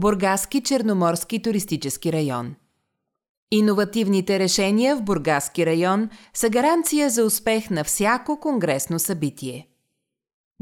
Бургаски 0.00 0.60
черноморски 0.60 1.42
туристически 1.42 2.12
район 2.12 2.54
Иновативните 3.50 4.38
решения 4.38 4.96
в 4.96 5.02
Бургаски 5.02 5.66
район 5.66 6.08
са 6.34 6.50
гаранция 6.50 7.10
за 7.10 7.24
успех 7.24 7.70
на 7.70 7.84
всяко 7.84 8.40
конгресно 8.40 8.98
събитие. 8.98 9.68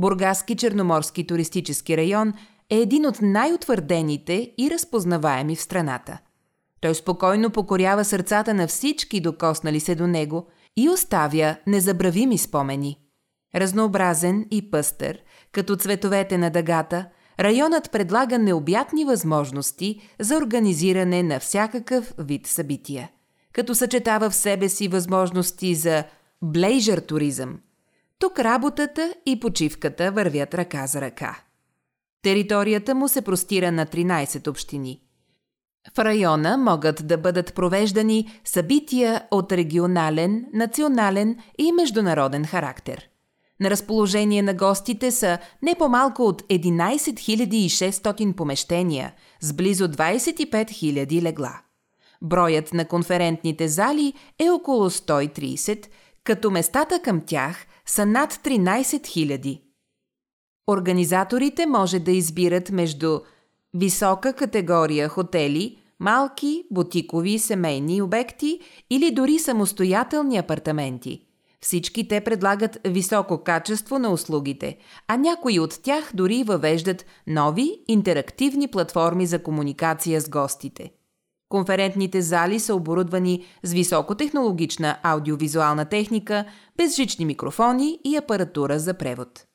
Бургаски 0.01 0.57
черноморски 0.57 1.27
туристически 1.27 1.97
район 1.97 2.35
е 2.71 2.77
един 2.77 3.07
от 3.07 3.23
най-утвърдените 3.23 4.53
и 4.59 4.71
разпознаваеми 4.71 5.57
в 5.57 5.63
страната. 5.63 6.19
Той 6.81 6.95
спокойно 6.95 7.51
покорява 7.51 8.05
сърцата 8.05 8.55
на 8.55 8.67
всички, 8.67 9.21
докоснали 9.21 9.81
се 9.81 9.95
до 9.95 10.07
него, 10.07 10.47
и 10.77 10.89
оставя 10.89 11.57
незабравими 11.67 12.39
спомени. 12.39 12.99
Разнообразен 13.55 14.47
и 14.51 14.71
пъстър, 14.71 15.19
като 15.53 15.77
цветовете 15.77 16.39
на 16.39 16.51
дъгата, 16.51 17.07
районът 17.41 17.93
предлага 17.93 18.39
необятни 18.39 19.05
възможности 19.05 20.01
за 20.21 20.37
организиране 20.37 21.23
на 21.23 21.41
всякакъв 21.41 22.15
вид 22.19 22.47
събития, 22.47 23.11
като 23.53 23.75
съчетава 23.75 24.31
в 24.31 24.35
себе 24.35 24.69
си 24.69 24.89
възможности 24.89 25.75
за 25.75 26.05
блейжър 26.43 26.99
туризъм. 26.99 27.59
Тук 28.19 28.39
работата 28.39 29.15
и 29.27 29.41
почивката 29.41 30.13
вървят 30.13 30.55
ръка 30.55 30.87
за 30.87 31.01
ръка. 31.01 31.39
Територията 32.23 32.95
му 32.95 33.09
се 33.09 33.23
простира 33.23 33.73
на 33.73 33.87
13 33.87 34.49
общини. 34.49 35.01
В 35.95 35.99
района 35.99 36.57
могат 36.57 37.07
да 37.07 37.19
бъдат 37.19 37.55
провеждани 37.55 38.41
събития 38.45 39.23
от 39.31 39.53
регионален, 39.53 40.47
национален 40.55 41.39
и 41.59 41.73
международен 41.73 42.45
характер– 42.45 43.09
на 43.61 43.71
разположение 43.71 44.43
на 44.43 44.55
гостите 44.55 45.11
са 45.11 45.39
не 45.63 45.75
по-малко 45.75 46.23
от 46.23 46.43
11 46.43 47.15
600 47.91 48.35
помещения 48.35 49.13
с 49.41 49.53
близо 49.53 49.89
25 49.89 50.49
000 50.49 51.23
легла. 51.23 51.61
Броят 52.23 52.73
на 52.73 52.85
конферентните 52.85 53.69
зали 53.69 54.13
е 54.39 54.51
около 54.51 54.91
130, 54.91 55.87
като 56.25 56.51
местата 56.51 57.01
към 57.03 57.21
тях 57.27 57.67
са 57.87 58.07
над 58.07 58.33
13 58.33 58.83
000. 58.85 59.61
Организаторите 60.69 61.67
може 61.67 61.99
да 61.99 62.11
избират 62.11 62.71
между 62.71 63.21
висока 63.75 64.33
категория 64.33 65.09
хотели, 65.09 65.79
малки, 66.01 66.65
бутикови 66.71 67.39
семейни 67.39 68.03
обекти 68.03 68.61
или 68.91 69.11
дори 69.11 69.39
самостоятелни 69.39 70.37
апартаменти– 70.37 71.23
всички 71.61 72.09
те 72.09 72.21
предлагат 72.21 72.79
високо 72.85 73.45
качество 73.45 73.99
на 73.99 74.13
услугите, 74.13 74.77
а 75.09 75.17
някои 75.17 75.61
от 75.61 75.83
тях 75.83 76.11
дори 76.15 76.45
въвеждат 76.45 77.07
нови 77.27 77.81
интерактивни 77.89 78.69
платформи 78.69 79.27
за 79.27 79.43
комуникация 79.43 80.21
с 80.21 80.29
гостите. 80.29 80.91
Конферентните 81.49 82.23
зали 82.23 82.61
са 82.61 82.75
оборудвани 82.75 83.45
с 83.63 83.73
високотехнологична 83.73 84.99
аудиовизуална 85.03 85.85
техника, 85.85 86.45
безжични 86.77 87.25
микрофони 87.25 87.99
и 88.05 88.17
апаратура 88.17 88.79
за 88.79 88.95
превод. 88.95 89.47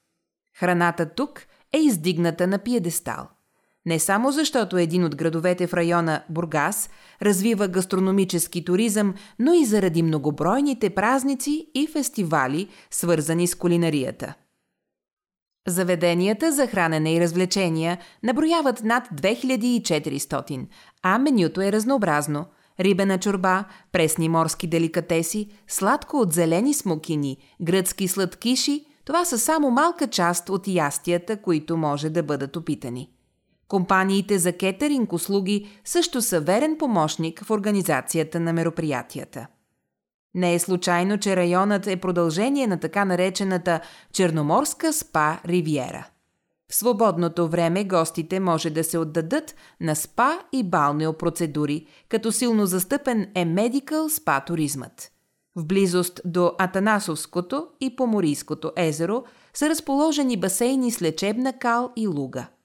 Храната 0.58 1.10
тук 1.16 1.42
е 1.74 1.78
издигната 1.78 2.48
на 2.48 2.60
пиедестал– 2.60 3.28
не 3.86 4.00
само 4.00 4.32
защото 4.32 4.78
един 4.78 5.04
от 5.06 5.16
градовете 5.16 5.68
в 5.68 5.74
района 5.74 6.24
Бургас 6.30 6.90
развива 7.22 7.68
гастрономически 7.68 8.66
туризъм, 8.66 9.14
но 9.40 9.54
и 9.54 9.66
заради 9.66 10.04
многобройните 10.04 10.90
празници 10.90 11.68
и 11.76 11.88
фестивали, 11.88 12.68
свързани 12.92 13.48
с 13.48 13.56
кулинарията. 13.56 14.34
Заведенията 15.68 16.52
за 16.52 16.68
хранене 16.68 17.14
и 17.14 17.20
развлечения 17.22 17.98
наброяват 18.24 18.84
над 18.84 19.08
2400, 19.08 20.68
а 21.04 21.18
менюто 21.18 21.62
е 21.62 21.72
разнообразно– 21.72 22.46
рибена 22.80 23.20
чорба, 23.20 23.66
пресни 23.92 24.30
морски 24.30 24.68
деликатеси, 24.68 25.50
сладко 25.68 26.18
от 26.18 26.34
зелени 26.34 26.74
смокини, 26.74 27.38
гръцки 27.62 28.08
сладкиши– 28.08 28.86
това 29.06 29.26
са 29.26 29.40
само 29.40 29.72
малка 29.72 30.08
част 30.08 30.50
от 30.50 30.68
ястията, 30.68 31.42
които 31.42 31.78
може 31.78 32.10
да 32.10 32.24
бъдат 32.24 32.56
опитани– 32.56 33.10
Компаниите 33.72 34.40
за 34.40 34.54
кетеринг 34.54 35.14
услуги 35.14 35.68
също 35.86 36.22
са 36.22 36.40
верен 36.40 36.78
помощник 36.78 37.44
в 37.44 37.52
организацията 37.52 38.40
на 38.40 38.54
мероприятията. 38.54 39.48
Не 40.34 40.54
е 40.54 40.60
случайно, 40.60 41.18
че 41.18 41.36
районът 41.36 41.88
е 41.88 41.98
продължение 41.98 42.68
на 42.68 42.80
така 42.80 43.06
наречената 43.06 43.80
Черноморска 44.14 44.94
спа 44.94 45.40
Ривиера. 45.46 46.08
В 46.72 46.76
свободното 46.76 47.48
време 47.48 47.84
гостите 47.84 48.40
може 48.40 48.70
да 48.70 48.84
се 48.84 48.98
отдадат 48.98 49.56
на 49.82 49.96
спа 49.96 50.40
и 50.54 50.64
балнео 50.64 51.14
процедури, 51.14 51.86
като 52.10 52.32
силно 52.32 52.66
застъпен 52.66 53.28
е 53.36 53.46
медикал 53.46 54.10
спа 54.10 54.40
туризмът. 54.40 55.12
В 55.56 55.66
близост 55.66 56.22
до 56.26 56.52
Атанасовското 56.60 57.68
и 57.82 57.96
Поморийското 57.96 58.72
езеро 58.78 59.24
са 59.54 59.70
разположени 59.70 60.38
басейни 60.38 60.92
с 60.92 61.02
лечебна 61.02 61.54
кал 61.54 61.92
и 61.96 62.08
луга– 62.08 62.48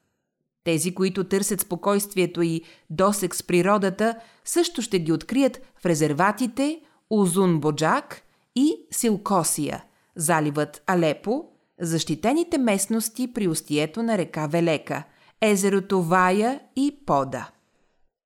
тези, 0.67 0.95
които 0.95 1.23
търсят 1.23 1.61
спокойствието 1.61 2.41
и 2.41 2.61
досек 2.89 3.35
с 3.35 3.43
природата, 3.43 4.15
също 4.45 4.81
ще 4.81 4.99
ги 4.99 5.11
открият 5.11 5.61
в 5.81 5.85
резерватите 5.85 6.81
Узун 7.09 7.59
Боджак 7.59 8.21
и 8.55 8.75
Силкосия, 8.91 9.83
заливът 10.15 10.83
Алепо, 10.87 11.45
защитените 11.81 12.57
местности 12.57 13.33
при 13.33 13.47
устието 13.47 14.03
на 14.03 14.17
река 14.17 14.47
Велека, 14.47 15.03
езерото 15.41 16.01
Вая 16.01 16.59
и 16.75 16.97
Пода. 17.05 17.49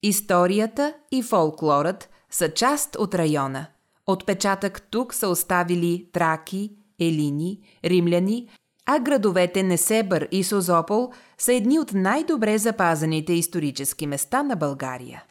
Историята 0.04 0.94
и 1.12 1.24
фолклорът 1.24 2.10
са 2.32 2.54
част 2.54 2.96
от 2.96 3.16
района. 3.16 3.66
Отпечатък 4.08 4.88
тук 4.92 5.14
са 5.14 5.28
оставили 5.28 6.08
траки, 6.14 6.72
елини, 7.00 7.60
римляни, 7.86 8.50
а 8.94 9.00
градовете 9.00 9.64
Несебър 9.64 10.28
и 10.32 10.44
Созопол 10.44 11.12
са 11.38 11.54
едни 11.54 11.80
от 11.80 11.94
най-добре 11.94 12.58
запазените 12.58 13.34
исторически 13.34 14.08
места 14.08 14.44
на 14.44 14.56
България. 14.56 15.24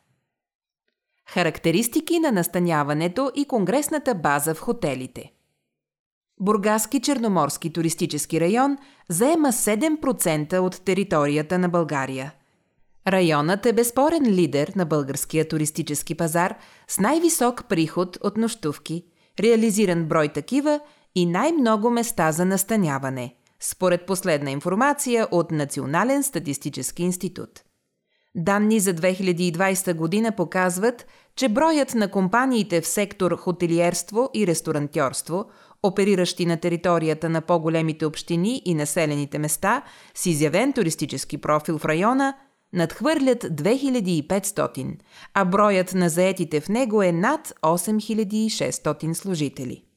Характеристики 1.29 2.19
на 2.19 2.33
настаняването 2.33 3.31
и 3.35 3.45
конгресната 3.45 4.15
база 4.15 4.55
в 4.55 4.61
хотелите 4.61 5.33
Бургаски 6.41 7.01
черноморски 7.01 7.73
туристически 7.73 8.41
район 8.41 8.79
заема 9.09 9.49
7% 9.49 10.59
от 10.59 10.85
територията 10.85 11.59
на 11.59 11.69
България. 11.69 12.33
Районът 13.09 13.67
е 13.67 13.73
безспорен 13.73 14.27
лидер 14.27 14.73
на 14.77 14.87
българския 14.87 15.49
туристически 15.49 16.15
пазар 16.15 16.55
с 16.89 16.99
най-висок 16.99 17.65
приход 17.69 18.19
от 18.23 18.37
нощувки, 18.37 19.05
реализиран 19.41 20.05
брой 20.05 20.29
такива 20.29 20.81
и 21.15 21.27
най-много 21.27 21.91
места 21.91 22.33
за 22.33 22.45
настаняване– 22.45 23.35
според 23.61 24.07
последна 24.07 24.51
информация 24.51 25.29
от 25.31 25.51
Национален 25.51 26.23
статистически 26.23 27.03
институт. 27.03 27.51
Данни 28.35 28.81
за 28.81 28.95
2020 28.95 29.95
година 29.95 30.33
показват, 30.33 31.07
че 31.37 31.49
броят 31.49 31.95
на 31.95 32.11
компаниите 32.11 32.81
в 32.81 32.87
сектор 32.87 33.37
хотелиерство 33.37 34.31
и 34.35 34.47
ресторантьорство, 34.47 35.45
опериращи 35.83 36.47
на 36.47 36.57
територията 36.57 37.29
на 37.29 37.41
по-големите 37.41 38.07
общини 38.07 38.63
и 38.65 38.75
населените 38.75 39.39
места 39.39 39.83
с 40.15 40.27
изявен 40.27 40.73
туристически 40.73 41.39
профил 41.39 41.79
в 41.79 41.85
района, 41.85 42.37
надхвърлят 42.73 43.45
2500, 43.45 44.99
а 45.35 45.45
броят 45.45 45.95
на 45.95 46.09
заетите 46.09 46.61
в 46.61 46.69
него 46.69 47.03
е 47.03 47.13
над 47.13 47.53
8600 47.63 49.13
служители. 49.13 49.90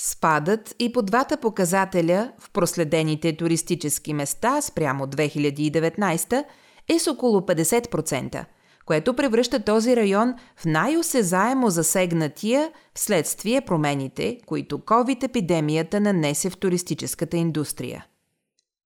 Спадът 0.00 0.74
и 0.78 0.92
по 0.92 1.02
двата 1.02 1.36
показателя 1.36 2.32
в 2.38 2.50
проследените 2.50 3.36
туристически 3.36 4.14
места 4.14 4.60
спрямо 4.60 5.06
2019 5.06 6.44
е 6.88 6.98
с 6.98 7.10
около 7.10 7.40
50%, 7.40 8.44
което 8.86 9.14
превръща 9.14 9.64
този 9.64 9.96
район 9.96 10.34
в 10.56 10.64
най-осезаемо 10.64 11.70
засегнатия 11.70 12.70
вследствие 12.94 13.60
промените, 13.60 14.38
които 14.46 14.78
COVID-епидемията 14.78 16.00
нанесе 16.00 16.50
в 16.50 16.56
туристическата 16.56 17.36
индустрия. 17.36 18.06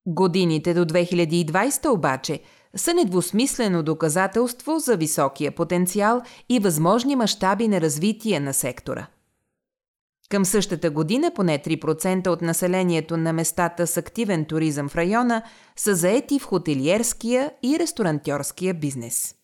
Годините 0.05 0.73
до 0.73 0.85
2020 0.85 1.89
обаче 1.89 2.39
са 2.75 2.93
недвусмислено 2.93 3.83
доказателство 3.83 4.79
за 4.79 4.97
високия 4.97 5.51
потенциал 5.51 6.21
и 6.49 6.59
възможни 6.59 7.15
мащаби 7.15 7.67
на 7.67 7.81
развитие 7.81 8.39
на 8.39 8.53
сектора– 8.53 9.07
към 10.29 10.45
същата 10.45 10.89
година 10.89 11.31
поне 11.35 11.59
3% 11.59 12.27
от 12.27 12.41
населението 12.41 13.17
на 13.17 13.33
местата 13.33 13.87
с 13.87 13.97
активен 13.97 14.45
туризъм 14.45 14.89
в 14.89 14.95
района 14.95 15.43
са 15.75 15.95
заети 15.95 16.39
в 16.39 16.45
хотелиерския 16.45 17.51
и 17.63 17.79
ресторантьорския 17.79 18.73
бизнес. 18.73 19.35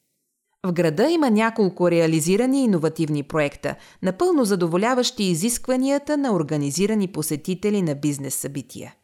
В 0.66 0.74
града 0.74 1.10
има 1.10 1.30
няколко 1.30 1.92
реализирани 1.92 2.64
иновативни 2.64 3.24
проекта, 3.24 3.76
напълно 4.02 4.46
задоволяващи 4.46 5.24
изискванията 5.24 6.18
на 6.18 6.36
организирани 6.36 7.08
посетители 7.08 7.82
на 7.82 7.96
бизнес 7.96 8.36
събития. 8.36 8.96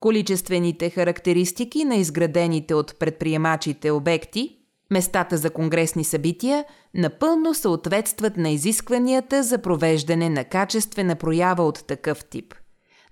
Количествените 0.00 0.90
характеристики 0.90 1.84
на 1.84 1.96
изградените 1.96 2.74
от 2.74 2.98
предприемачите 2.98 3.90
обекти 3.90 4.59
Местата 4.90 5.36
за 5.36 5.50
конгресни 5.50 6.04
събития 6.04 6.64
напълно 6.94 7.54
съответстват 7.54 8.36
на 8.36 8.50
изискванията 8.50 9.42
за 9.42 9.58
провеждане 9.58 10.28
на 10.28 10.44
качествена 10.44 11.16
проява 11.16 11.62
от 11.62 11.86
такъв 11.86 12.24
тип. 12.24 12.54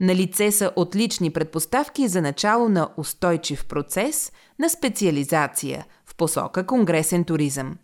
На 0.00 0.14
лице 0.14 0.50
са 0.52 0.72
отлични 0.76 1.30
предпоставки 1.30 2.08
за 2.08 2.22
начало 2.22 2.68
на 2.68 2.88
устойчив 2.96 3.66
процес 3.66 4.32
на 4.58 4.70
специализация 4.70 5.86
в 6.06 6.16
посока 6.16 6.66
конгресен 6.66 7.24
туризъм. 7.24 7.76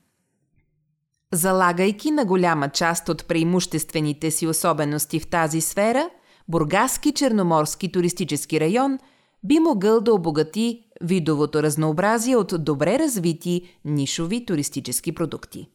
Залагайки 1.32 2.10
на 2.10 2.24
голяма 2.24 2.68
част 2.68 3.08
от 3.08 3.28
преимуществените 3.28 4.30
си 4.30 4.46
особености 4.46 5.20
в 5.20 5.26
тази 5.26 5.60
сфера, 5.60 6.10
Бургаски 6.48 7.12
черноморски 7.12 7.92
туристически 7.92 8.60
район 8.60 8.98
би 9.44 9.58
могъл 9.58 10.00
да 10.00 10.14
обогати 10.14 10.83
видовото 11.00 11.62
разнообразие 11.62 12.36
от 12.36 12.64
добре 12.64 12.98
развити 12.98 13.62
нишови 13.84 14.46
туристически 14.46 15.12
продукти. 15.12 15.68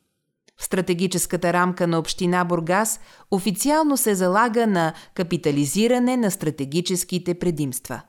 В 0.57 0.63
стратегическата 0.63 1.53
рамка 1.53 1.87
на 1.87 1.99
община 1.99 2.43
Бургас 2.43 2.99
официално 3.31 3.97
се 3.97 4.15
залага 4.15 4.67
на 4.67 4.93
капитализиране 5.13 6.17
на 6.17 6.31
стратегическите 6.31 7.33
предимства. 7.33 8.01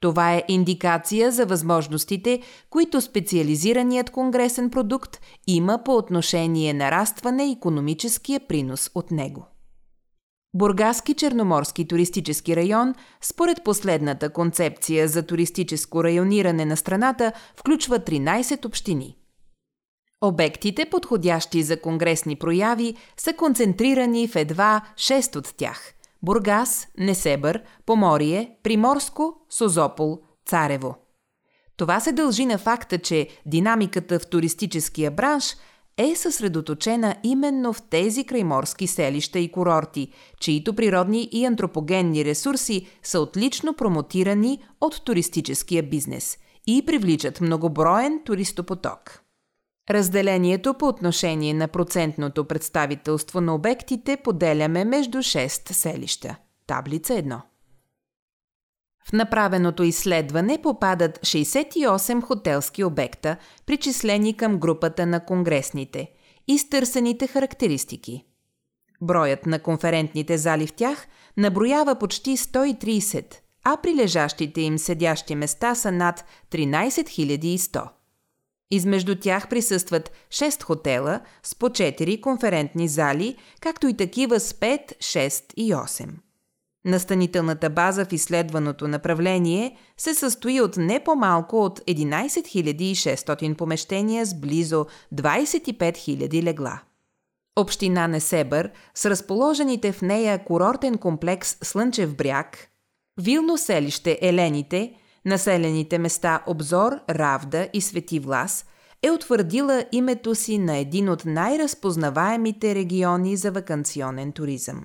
Това 0.00 0.34
е 0.34 0.44
индикация 0.48 1.32
за 1.32 1.46
възможностите, 1.46 2.40
които 2.70 3.00
специализираният 3.00 4.10
конгресен 4.10 4.70
продукт 4.70 5.20
има 5.46 5.80
по 5.84 5.96
отношение 5.96 6.74
нарастване 6.74 7.50
економическия 7.50 8.40
принос 8.48 8.90
от 8.94 9.10
него. 9.10 9.46
Бургаски 10.54 11.14
черноморски 11.14 11.88
туристически 11.88 12.56
район, 12.56 12.94
според 13.20 13.64
последната 13.64 14.32
концепция 14.32 15.08
за 15.08 15.26
туристическо 15.26 16.04
райониране 16.04 16.64
на 16.64 16.76
страната, 16.76 17.32
включва 17.56 17.98
13 17.98 18.66
общини. 18.66 19.16
Обектите, 20.20 20.90
подходящи 20.90 21.62
за 21.62 21.80
конгресни 21.80 22.36
прояви, 22.36 22.96
са 23.16 23.32
концентрирани 23.32 24.28
в 24.28 24.36
едва 24.36 24.82
6 24.94 25.36
от 25.36 25.54
тях– 25.56 25.92
Бургас, 26.22 26.88
Несебър, 26.98 27.62
Поморие, 27.86 28.56
Приморско, 28.62 29.34
Созопол, 29.50 30.18
Царево. 30.46 30.96
Това 31.76 32.00
се 32.00 32.12
дължи 32.12 32.46
на 32.46 32.58
факта, 32.58 32.98
че 32.98 33.28
динамиката 33.46 34.18
в 34.18 34.26
туристическия 34.26 35.10
бранш– 35.10 35.56
е 35.98 36.16
съсредоточена 36.16 37.16
именно 37.22 37.72
в 37.72 37.82
тези 37.82 38.24
крайморски 38.24 38.86
селища 38.86 39.38
и 39.38 39.52
курорти, 39.52 40.12
чието 40.40 40.74
природни 40.74 41.28
и 41.32 41.44
антропогенни 41.44 42.24
ресурси 42.24 42.86
са 43.02 43.20
отлично 43.20 43.74
промотирани 43.74 44.64
от 44.80 45.04
туристическия 45.04 45.82
бизнес 45.82 46.38
и 46.66 46.86
привличат 46.86 47.40
многоброен 47.40 48.20
туристопоток. 48.24 49.22
Разделението 49.90 50.74
по 50.74 50.88
отношение 50.88 51.54
на 51.54 51.68
процентното 51.68 52.44
представителство 52.44 53.40
на 53.40 53.54
обектите 53.54 54.16
поделяме 54.16 54.84
между 54.84 55.18
6 55.18 55.72
селища. 55.72 56.36
Таблица 56.66 57.12
1. 57.12 57.40
В 59.08 59.12
направеното 59.12 59.82
изследване 59.82 60.58
попадат 60.62 61.18
68 61.18 62.22
хотелски 62.22 62.84
обекта, 62.84 63.36
причислени 63.66 64.36
към 64.36 64.58
групата 64.58 65.06
на 65.06 65.24
конгресните, 65.24 66.08
и 66.48 66.58
стърсените 66.58 67.26
характеристики. 67.26 68.24
Броят 69.00 69.46
на 69.46 69.58
конферентните 69.58 70.38
зали 70.38 70.66
в 70.66 70.72
тях 70.72 71.06
наброява 71.36 71.98
почти 71.98 72.36
130, 72.36 73.34
а 73.64 73.76
прилежащите 73.76 74.60
им 74.60 74.78
седящи 74.78 75.34
места 75.34 75.74
са 75.74 75.92
над 75.92 76.24
13 76.50 77.56
100. 77.56 77.88
Измежду 78.70 79.16
тях 79.16 79.48
присъстват 79.48 80.12
6 80.30 80.62
хотела 80.62 81.20
с 81.42 81.54
по 81.54 81.68
4 81.68 82.20
конферентни 82.20 82.88
зали, 82.88 83.36
както 83.60 83.88
и 83.88 83.96
такива 83.96 84.40
с 84.40 84.52
5, 84.52 84.98
6 84.98 85.52
и 85.56 85.74
8. 85.74 86.08
Настанителната 86.84 87.70
база 87.70 88.04
в 88.04 88.12
изследваното 88.12 88.88
направление 88.88 89.76
се 89.96 90.14
състои 90.14 90.60
от 90.60 90.76
не 90.76 91.04
по-малко 91.04 91.64
от 91.64 91.80
11 91.80 92.94
600 92.94 93.56
помещения 93.56 94.26
с 94.26 94.34
близо 94.34 94.86
25 95.14 95.76
000 95.76 96.42
легла. 96.42 96.80
Община 97.56 98.08
Несебър 98.08 98.70
с 98.94 99.10
разположените 99.10 99.92
в 99.92 100.02
нея 100.02 100.44
курортен 100.44 100.98
комплекс 100.98 101.56
Слънчев 101.62 102.16
бряг, 102.16 102.68
вилно 103.20 103.58
селище 103.58 104.18
Елените, 104.22 104.92
населените 105.24 105.98
места 105.98 106.42
Обзор, 106.46 106.92
Равда 107.10 107.68
и 107.72 107.80
Свети 107.80 108.18
Влас 108.18 108.66
е 109.02 109.10
утвърдила 109.10 109.84
името 109.92 110.34
си 110.34 110.58
на 110.58 110.76
един 110.76 111.08
от 111.08 111.24
най-разпознаваемите 111.24 112.74
региони 112.74 113.36
за 113.36 113.50
вакансионен 113.50 114.32
туризъм. 114.32 114.84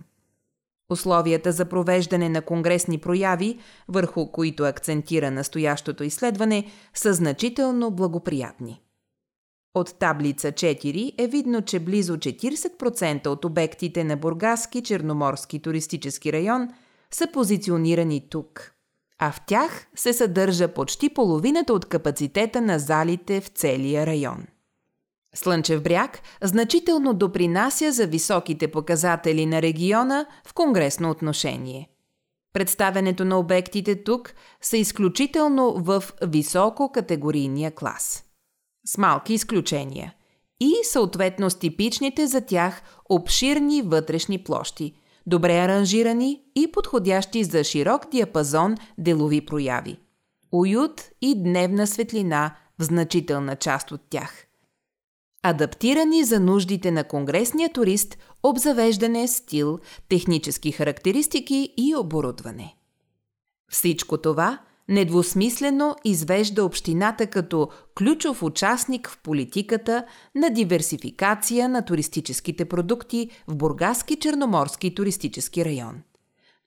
Условията 0.92 1.52
за 1.52 1.66
провеждане 1.66 2.30
на 2.30 2.42
конгресни 2.42 2.98
прояви, 2.98 3.60
върху 3.88 4.32
които 4.32 4.64
акцентира 4.64 5.32
настоящото 5.32 6.04
изследване, 6.04 6.72
са 6.94 7.14
значително 7.14 7.92
благоприятни. 7.92 8.82
От 9.74 10.00
таблица 10.00 10.52
4 10.52 11.14
е 11.18 11.28
видно, 11.28 11.62
че 11.62 11.80
близо 11.80 12.18
40% 12.18 13.28
от 13.28 13.46
обектите 13.46 14.04
на 14.04 14.18
Бургаски 14.18 14.84
черноморски 14.84 15.60
туристически 15.60 16.34
район 16.34 16.70
са 17.12 17.28
позиционирани 17.34 18.30
тук, 18.30 18.72
а 19.20 19.32
в 19.32 19.42
тях 19.48 19.88
се 19.96 20.14
съдържа 20.14 20.74
почти 20.74 21.10
половината 21.10 21.74
от 21.74 21.86
капацитета 21.86 22.62
на 22.62 22.80
залите 22.80 23.42
в 23.42 23.48
целия 23.48 24.06
район. 24.06 24.46
Слънчев 25.36 25.84
бряг 25.84 26.20
значително 26.44 27.14
допринася 27.14 27.92
за 27.92 28.06
високите 28.06 28.68
показатели 28.68 29.46
на 29.46 29.62
региона 29.62 30.26
в 30.48 30.54
конгресно 30.54 31.10
отношение. 31.10 31.90
Представенето 32.54 33.26
на 33.26 33.40
обектите 33.40 34.04
тук 34.04 34.34
са 34.62 34.78
изключително 34.78 35.74
в 35.74 36.04
високо 36.22 36.92
категорийния 36.92 37.72
клас. 37.72 38.24
С 38.86 38.98
малки 38.98 39.34
изключения. 39.34 40.14
И 40.60 40.74
съответно 40.84 41.50
с 41.50 41.56
типичните 41.56 42.28
за 42.28 42.42
тях 42.42 42.82
обширни 43.10 43.82
вътрешни 43.82 44.44
площи, 44.44 44.94
добре 45.28 45.58
аранжирани 45.58 46.42
и 46.56 46.72
подходящи 46.72 47.44
за 47.44 47.64
широк 47.64 48.12
диапазон 48.12 48.76
делови 48.98 49.46
прояви. 49.46 49.98
Уют 50.52 51.02
и 51.22 51.44
дневна 51.44 51.88
светлина 51.88 52.56
в 52.80 52.84
значителна 52.84 53.56
част 53.56 53.92
от 53.92 54.02
тях– 54.10 54.34
адаптирани 55.50 56.24
за 56.24 56.40
нуждите 56.40 56.92
на 56.92 57.04
конгресния 57.04 57.74
турист, 57.74 58.18
обзавеждане, 58.44 59.28
стил, 59.28 59.80
технически 60.10 60.72
характеристики 60.72 61.74
и 61.78 61.96
оборудване. 61.96 62.76
Всичко 63.72 64.18
това 64.18 64.60
недвусмислено 64.90 65.96
извежда 66.06 66.66
общината 66.66 67.28
като 67.28 67.70
ключов 67.98 68.44
участник 68.44 69.10
в 69.10 69.20
политиката 69.24 70.06
на 70.36 70.50
диверсификация 70.50 71.70
на 71.70 71.86
туристическите 71.86 72.66
продукти 72.66 73.30
в 73.48 73.56
Бургаски 73.56 74.16
черноморски 74.16 74.96
туристически 74.96 75.66
район. 75.66 76.02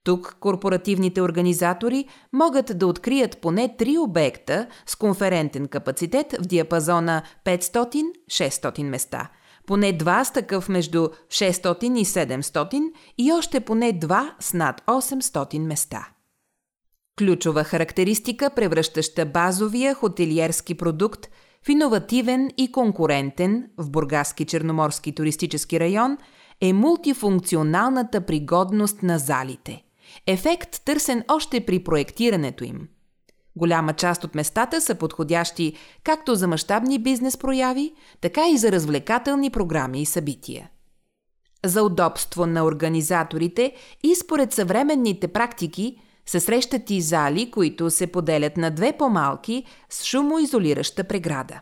Тук 0.05 0.37
корпоративните 0.41 1.23
организатори 1.23 2.09
могат 2.33 2.79
да 2.79 2.87
открият 2.87 3.39
поне 3.39 3.77
три 3.77 3.99
обекта 3.99 4.67
с 4.87 4.97
конферентен 4.97 5.69
капацитет 5.69 6.35
в 6.41 6.47
диапазона 6.47 7.23
500-600 7.45 8.83
места, 8.83 9.31
поне 9.67 9.93
два 9.93 10.25
с 10.25 10.33
такъв 10.33 10.69
между 10.69 11.09
600 11.29 11.99
и 11.99 12.05
700 12.05 12.93
и 13.19 13.33
още 13.33 13.61
поне 13.61 13.93
два 13.93 14.35
с 14.41 14.53
над 14.53 14.83
800 14.87 15.59
места. 15.59 16.09
Ключова 17.19 17.65
характеристика, 17.65 18.51
превръщаща 18.51 19.27
базовия 19.27 19.95
хотелиерски 19.95 20.75
продукт 20.75 21.27
в 21.67 21.69
иновативен 21.69 22.51
и 22.57 22.73
конкурентен 22.73 23.71
в 23.79 23.91
Бургаски 23.91 24.45
черноморски 24.45 25.15
туристически 25.15 25.81
район 25.81 26.19
е 26.61 26.73
мултифункционалната 26.73 28.27
пригодност 28.27 29.03
на 29.03 29.19
залите– 29.19 29.83
Ефект 30.27 30.85
търсен 30.85 31.25
още 31.29 31.67
при 31.67 31.85
проектирането 31.85 32.65
им. 32.65 32.89
Голяма 33.57 33.93
част 33.93 34.25
от 34.25 34.35
местата 34.35 34.81
са 34.81 34.95
подходящи 34.95 35.77
както 36.05 36.35
за 36.35 36.49
мащабни 36.49 36.99
бизнес 36.99 37.37
прояви, 37.37 37.93
така 38.21 38.49
и 38.49 38.59
за 38.59 38.73
развлекателни 38.73 39.51
програми 39.51 40.03
и 40.03 40.07
събития. 40.07 40.71
За 41.65 41.83
удобство 41.83 42.47
на 42.47 42.65
организаторите 42.65 43.75
и 44.03 44.15
според 44.15 44.53
съвременните 44.53 45.29
практики 45.29 45.97
се 46.27 46.41
срещат 46.41 46.91
и 46.91 47.01
зали, 47.01 47.51
които 47.51 47.91
се 47.91 48.07
поделят 48.07 48.57
на 48.57 48.71
две 48.71 48.93
по-малки 48.93 49.65
с 49.91 50.05
шумоизолираща 50.05 51.05
преграда. 51.05 51.61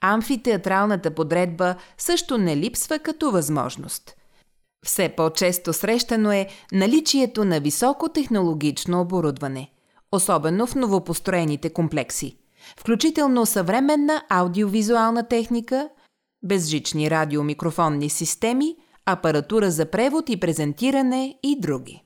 Амфитеатралната 0.00 1.14
подредба 1.14 1.74
също 1.98 2.38
не 2.38 2.56
липсва 2.56 2.98
като 2.98 3.30
възможност. 3.30 4.17
Все 4.86 5.08
по-често 5.08 5.72
срещано 5.72 6.32
е 6.32 6.48
наличието 6.72 7.44
на 7.44 7.60
високотехнологично 7.60 9.00
оборудване, 9.00 9.70
особено 10.12 10.66
в 10.66 10.74
новопостроените 10.74 11.70
комплекси. 11.70 12.38
включително 12.76 13.46
съвременна 13.46 14.22
аудиовизуална 14.28 15.28
техника, 15.28 15.88
безжични 16.42 17.10
радиомикрофонни 17.10 18.10
системи, 18.10 18.76
апаратура 19.06 19.70
за 19.70 19.86
превод 19.86 20.28
и 20.28 20.40
презентиране 20.40 21.38
и 21.42 21.60
други. 21.60 22.04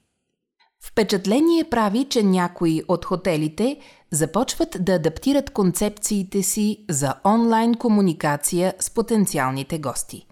Впечатление 0.84 1.64
прави, 1.64 2.04
че 2.04 2.22
някои 2.22 2.82
от 2.88 3.04
хотелите 3.04 3.80
започват 4.10 4.76
да 4.80 4.92
адаптират 4.92 5.50
концепциите 5.50 6.42
си 6.42 6.84
за 6.90 7.14
онлайн 7.24 7.74
комуникация 7.74 8.74
с 8.78 8.90
потенциалните 8.90 9.78
гости. 9.78 10.26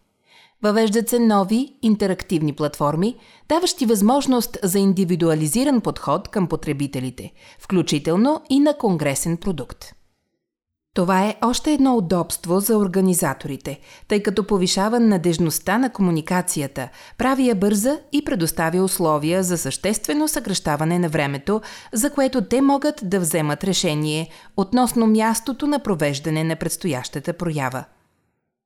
Въвеждат 0.62 1.08
се 1.08 1.18
нови 1.18 1.74
интерактивни 1.82 2.52
платформи, 2.52 3.16
даващи 3.48 3.86
възможност 3.86 4.58
за 4.62 4.78
индивидуализиран 4.78 5.80
подход 5.80 6.28
към 6.28 6.46
потребителите, 6.46 7.32
включително 7.58 8.42
и 8.50 8.60
на 8.60 8.74
конгресен 8.78 9.36
продукт. 9.36 9.94
Това 10.94 11.24
е 11.24 11.36
още 11.42 11.72
едно 11.72 11.96
удобство 11.96 12.60
за 12.60 12.76
организаторите, 12.76 13.80
тъй 14.08 14.22
като 14.22 14.46
повишава 14.46 15.00
надежността 15.00 15.78
на 15.78 15.92
комуникацията, 15.92 16.88
прави 17.18 17.48
я 17.48 17.54
бърза 17.54 17.98
и 18.12 18.24
предоставя 18.24 18.82
условия 18.82 19.42
за 19.42 19.58
съществено 19.58 20.28
съкръщаване 20.28 20.98
на 20.98 21.08
времето, 21.08 21.60
за 21.92 22.10
което 22.10 22.44
те 22.44 22.60
могат 22.60 23.00
да 23.02 23.20
вземат 23.20 23.64
решение 23.64 24.28
относно 24.56 25.06
мястото 25.06 25.66
на 25.66 25.78
провеждане 25.78 26.44
на 26.44 26.56
предстоящата 26.56 27.32
проява. 27.32 27.84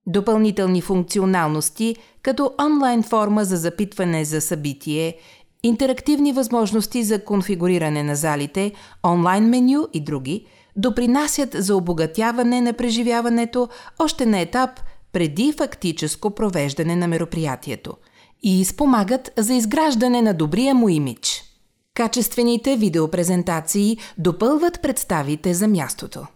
Допълнителни 0.07 0.81
функционалности, 0.81 1.97
като 2.23 2.53
онлайн 2.61 3.03
форма 3.03 3.45
за 3.45 3.57
запитване 3.57 4.25
за 4.25 4.41
събитие, 4.41 5.17
интерактивни 5.63 6.33
възможности 6.33 7.05
за 7.05 7.25
конфигуриране 7.25 8.03
на 8.03 8.17
залите, 8.17 8.73
онлайн 9.05 9.45
меню 9.45 9.87
и 9.93 10.01
други– 10.01 10.47
допринасят 10.77 11.53
за 11.53 11.77
обогатяване 11.77 12.61
на 12.61 12.73
преживяването 12.73 13.69
още 13.99 14.27
на 14.27 14.41
етап 14.41 14.71
преди 15.13 15.53
фактическо 15.53 16.31
провеждане 16.31 16.97
на 16.97 17.09
мероприятието 17.09 17.95
и 18.43 18.65
спомагат 18.65 19.33
за 19.37 19.55
изграждане 19.55 20.23
на 20.23 20.35
добрия 20.35 20.75
му 20.75 20.89
имидж. 20.89 21.43
Качествените 21.95 22.77
видеопрезентации 22.77 23.99
допълват 24.19 24.83
представите 24.83 25.55
за 25.55 25.69
мястото. 25.69 26.27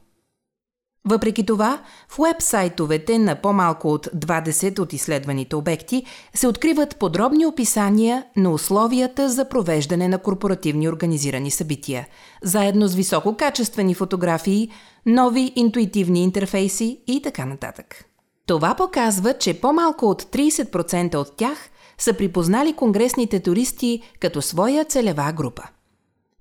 Въпреки 1.05 1.47
това, 1.47 1.83
в 2.09 2.19
уебсайтовете 2.19 3.19
на 3.19 3.35
по-малко 3.35 3.89
от 3.89 4.07
20 4.07 4.79
от 4.79 4.93
изследваните 4.93 5.57
обекти 5.57 6.05
се 6.35 6.49
откриват 6.49 6.97
подробни 6.97 7.47
описания 7.47 8.25
на 8.37 8.51
условията 8.51 9.29
за 9.29 9.49
провеждане 9.49 10.09
на 10.09 10.19
корпоративни 10.19 10.89
организирани 10.89 11.51
събития, 11.51 12.07
заедно 12.43 12.89
с 12.89 12.95
висококачествени 12.95 13.95
фотографии, 13.95 14.71
нови 15.07 15.53
интуитивни 15.57 16.23
интерфейси 16.23 17.01
и 17.07 17.23
така 17.23 17.47
нататък. 17.47 18.05
Това 18.47 18.75
показва, 18.75 19.35
че 19.35 19.61
по-малко 19.61 20.07
от 20.07 20.23
30% 20.23 21.15
от 21.15 21.37
тях 21.37 21.59
са 21.99 22.13
припознали 22.13 22.73
конгресните 22.73 23.41
туристи 23.41 24.03
като 24.21 24.43
своя 24.43 24.85
целева 24.85 25.33
група. 25.33 25.63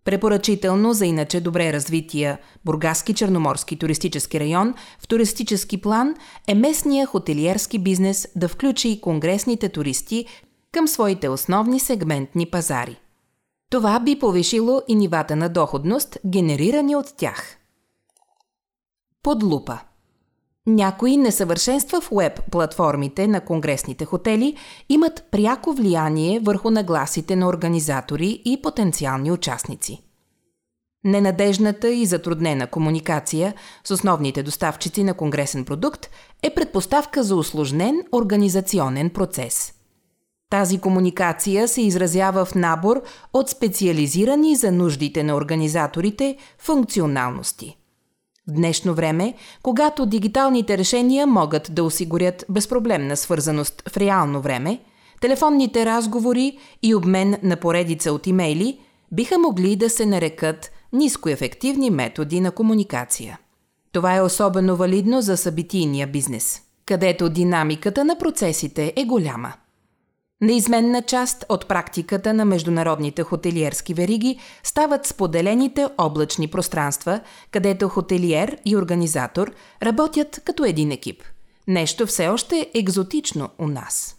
Препоръчително 0.08 0.94
за 0.94 1.06
иначе 1.06 1.42
добре 1.42 1.74
развития 1.74 2.40
Бургаски 2.66 3.14
черноморски 3.14 3.76
туристически 3.76 4.40
район 4.40 4.74
в 5.00 5.08
туристически 5.08 5.82
план 5.82 6.16
е 6.48 6.56
местния 6.56 7.06
хотелиерски 7.06 7.80
бизнес 7.80 8.28
да 8.36 8.48
включи 8.48 8.90
и 8.90 9.02
конгресните 9.02 9.70
туристи 9.70 10.26
към 10.72 10.88
своите 10.88 11.30
основни 11.30 11.80
сегментни 11.80 12.46
пазари. 12.46 13.00
Това 13.70 14.00
би 14.00 14.20
повишило 14.20 14.82
и 14.88 14.96
нивата 14.96 15.36
на 15.36 15.50
доходност, 15.50 16.18
генерирани 16.26 16.96
от 16.96 17.14
тях. 17.18 17.58
Под 19.24 19.44
лупа 19.44 19.80
някои 20.68 21.18
несъвършенства 21.18 22.02
в 22.02 22.10
веб 22.12 22.52
платформите 22.52 23.28
на 23.28 23.42
конгресните 23.42 24.06
хотели 24.06 24.56
имат 24.90 25.24
пряко 25.32 25.74
влияние 25.74 26.40
върху 26.40 26.70
нагласите 26.70 27.36
на 27.36 27.48
организатори 27.48 28.42
и 28.46 28.62
потенциални 28.62 29.32
участници. 29.32 30.04
Ненадежната 31.04 31.90
и 31.90 32.06
затруднена 32.06 32.68
комуникация 32.68 33.54
с 33.84 33.92
основните 33.92 34.44
доставчици 34.44 35.04
на 35.04 35.14
конгресен 35.14 35.66
продукт 35.66 36.10
е 36.44 36.54
предпоставка 36.54 37.24
за 37.24 37.36
усложнен 37.36 38.02
организационен 38.12 39.10
процес. 39.10 39.74
Тази 40.50 40.80
комуникация 40.80 41.68
се 41.68 41.82
изразява 41.82 42.46
в 42.46 42.56
набор 42.56 43.02
от 43.34 43.50
специализирани 43.50 44.56
за 44.56 44.72
нуждите 44.72 45.24
на 45.24 45.36
организаторите 45.36 46.38
функционалности– 46.58 47.78
в 48.48 48.52
днешно 48.52 48.94
време, 48.94 49.34
когато 49.64 50.06
дигиталните 50.06 50.78
решения 50.78 51.28
могат 51.28 51.70
да 51.72 51.84
осигурят 51.84 52.46
безпроблемна 52.50 53.18
свързаност 53.18 53.90
в 53.90 53.98
реално 53.98 54.42
време, 54.42 54.80
телефонните 55.22 55.86
разговори 55.86 56.58
и 56.84 56.96
обмен 56.96 57.38
на 57.44 57.56
поредица 57.56 58.14
от 58.14 58.28
имейли 58.28 58.80
биха 59.12 59.38
могли 59.40 59.76
да 59.76 59.90
се 59.90 60.06
нарекат 60.06 60.72
нискоефективни 60.94 61.90
методи 61.90 62.42
на 62.42 62.52
комуникация. 62.52 63.40
Това 63.92 64.16
е 64.16 64.22
особено 64.22 64.76
валидно 64.76 65.22
за 65.22 65.38
събитийния 65.38 66.08
бизнес, 66.08 66.62
където 66.86 67.30
динамиката 67.30 68.06
на 68.06 68.18
процесите 68.18 68.94
е 68.96 69.06
голяма– 69.06 69.54
Неизменна 70.42 71.02
част 71.02 71.46
от 71.50 71.68
практиката 71.68 72.34
на 72.34 72.46
международните 72.46 73.24
хотелиерски 73.24 73.94
вериги 73.94 74.40
стават 74.64 75.06
споделените 75.06 75.88
облачни 75.98 76.48
пространства, 76.48 77.20
където 77.52 77.90
хотелиер 77.90 78.58
и 78.66 78.78
организатор 78.78 79.52
работят 79.84 80.42
като 80.46 80.66
един 80.66 80.92
екип. 80.92 81.24
Нещо 81.68 82.06
все 82.06 82.28
още 82.28 82.72
екзотично 82.76 83.50
у 83.60 83.68
нас. 83.68 84.16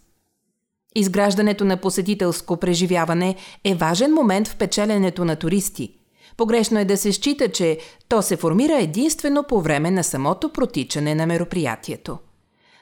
Изграждането 0.95 1.65
на 1.65 1.77
посетителско 1.77 2.57
преживяване 2.57 3.35
е 3.63 3.75
важен 3.75 4.13
момент 4.13 4.47
в 4.47 4.55
печеленето 4.55 5.25
на 5.25 5.35
туристи. 5.35 5.93
Погрешно 6.37 6.79
е 6.79 6.85
да 6.85 6.97
се 6.97 7.11
счита, 7.11 7.51
че 7.51 7.79
то 8.09 8.21
се 8.21 8.37
формира 8.37 8.81
единствено 8.81 9.43
по 9.43 9.61
време 9.61 9.91
на 9.91 10.03
самото 10.03 10.49
протичане 10.49 11.15
на 11.15 11.25
мероприятието– 11.25 12.17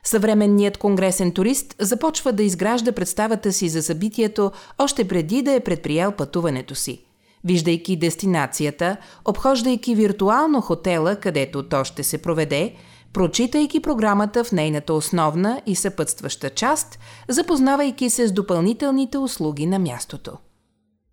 Съвременният 0.07 0.77
конгресен 0.77 1.31
турист 1.31 1.75
започва 1.79 2.33
да 2.33 2.43
изгражда 2.43 2.91
представата 2.91 3.53
си 3.53 3.69
за 3.69 3.83
събитието 3.83 4.51
още 4.77 5.07
преди 5.07 5.41
да 5.41 5.51
е 5.51 5.59
предприял 5.59 6.11
пътуването 6.11 6.75
си. 6.75 7.03
Виждайки 7.43 7.95
дестинацията, 7.95 8.97
обхождайки 9.25 9.95
виртуално 9.95 10.61
хотела, 10.61 11.15
където 11.15 11.69
то 11.69 11.83
ще 11.83 12.03
се 12.03 12.17
проведе, 12.17 12.73
прочитайки 13.13 13.79
програмата 13.79 14.43
в 14.43 14.51
нейната 14.51 14.93
основна 14.93 15.61
и 15.65 15.75
съпътстваща 15.75 16.49
част, 16.49 16.99
запознавайки 17.27 18.09
се 18.09 18.27
с 18.27 18.31
допълнителните 18.31 19.17
услуги 19.17 19.65
на 19.65 19.79
мястото. 19.79 20.31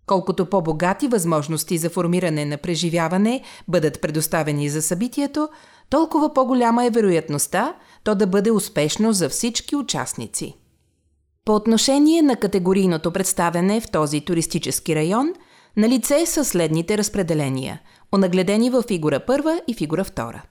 Колкото 0.05 0.45
по-богати 0.45 1.07
възможности 1.07 1.77
за 1.77 1.89
формиране 1.89 2.45
на 2.45 2.57
преживяване 2.57 3.41
бъдат 3.67 4.01
предоставени 4.01 4.69
за 4.69 4.81
събитието, 4.81 5.49
толкова 5.89 6.33
по-голяма 6.33 6.85
е 6.85 6.89
вероятността 6.89 7.75
то 8.05 8.15
да 8.15 8.27
бъде 8.27 8.51
успешно 8.51 9.13
за 9.13 9.29
всички 9.29 9.75
участници. 9.75 10.53
По 11.45 11.55
отношение 11.55 12.21
на 12.21 12.35
категорийното 12.35 13.11
представяне 13.11 13.81
в 13.81 13.91
този 13.91 14.21
туристически 14.21 14.95
район, 14.95 15.33
на 15.77 15.89
лице 15.89 16.25
са 16.25 16.45
следните 16.45 16.97
разпределения, 16.97 17.81
онагледени 18.11 18.69
във 18.69 18.85
фигура 18.85 19.19
първа 19.19 19.61
и 19.67 19.73
фигура 19.73 20.03
втора. 20.03 20.43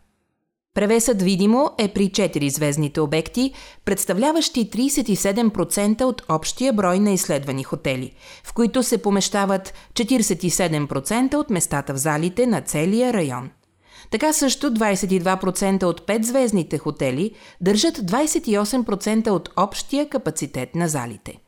Превесът 0.75 1.23
видимо 1.23 1.71
е 1.79 1.89
при 1.89 2.11
4 2.11 2.49
звездните 2.49 3.01
обекти, 3.01 3.53
представляващи 3.85 4.71
37% 4.71 6.03
от 6.03 6.23
общия 6.29 6.73
брой 6.73 6.99
на 6.99 7.11
изследвани 7.11 7.65
хотели, 7.65 8.13
в 8.45 8.53
които 8.53 8.83
се 8.83 9.03
помещават 9.03 9.75
47% 9.93 11.35
от 11.35 11.51
местата 11.51 11.95
в 11.95 11.97
залите 11.97 12.47
на 12.47 12.61
целия 12.61 13.13
район– 13.13 13.51
така 14.11 14.33
също 14.33 14.71
22% 14.71 15.85
от 15.85 16.07
5-звездните 16.07 16.79
хотели 16.79 17.35
държат 17.61 17.97
28% 17.97 19.31
от 19.31 19.49
общия 19.57 20.09
капацитет 20.09 20.75
на 20.75 20.89
залите. 20.89 21.39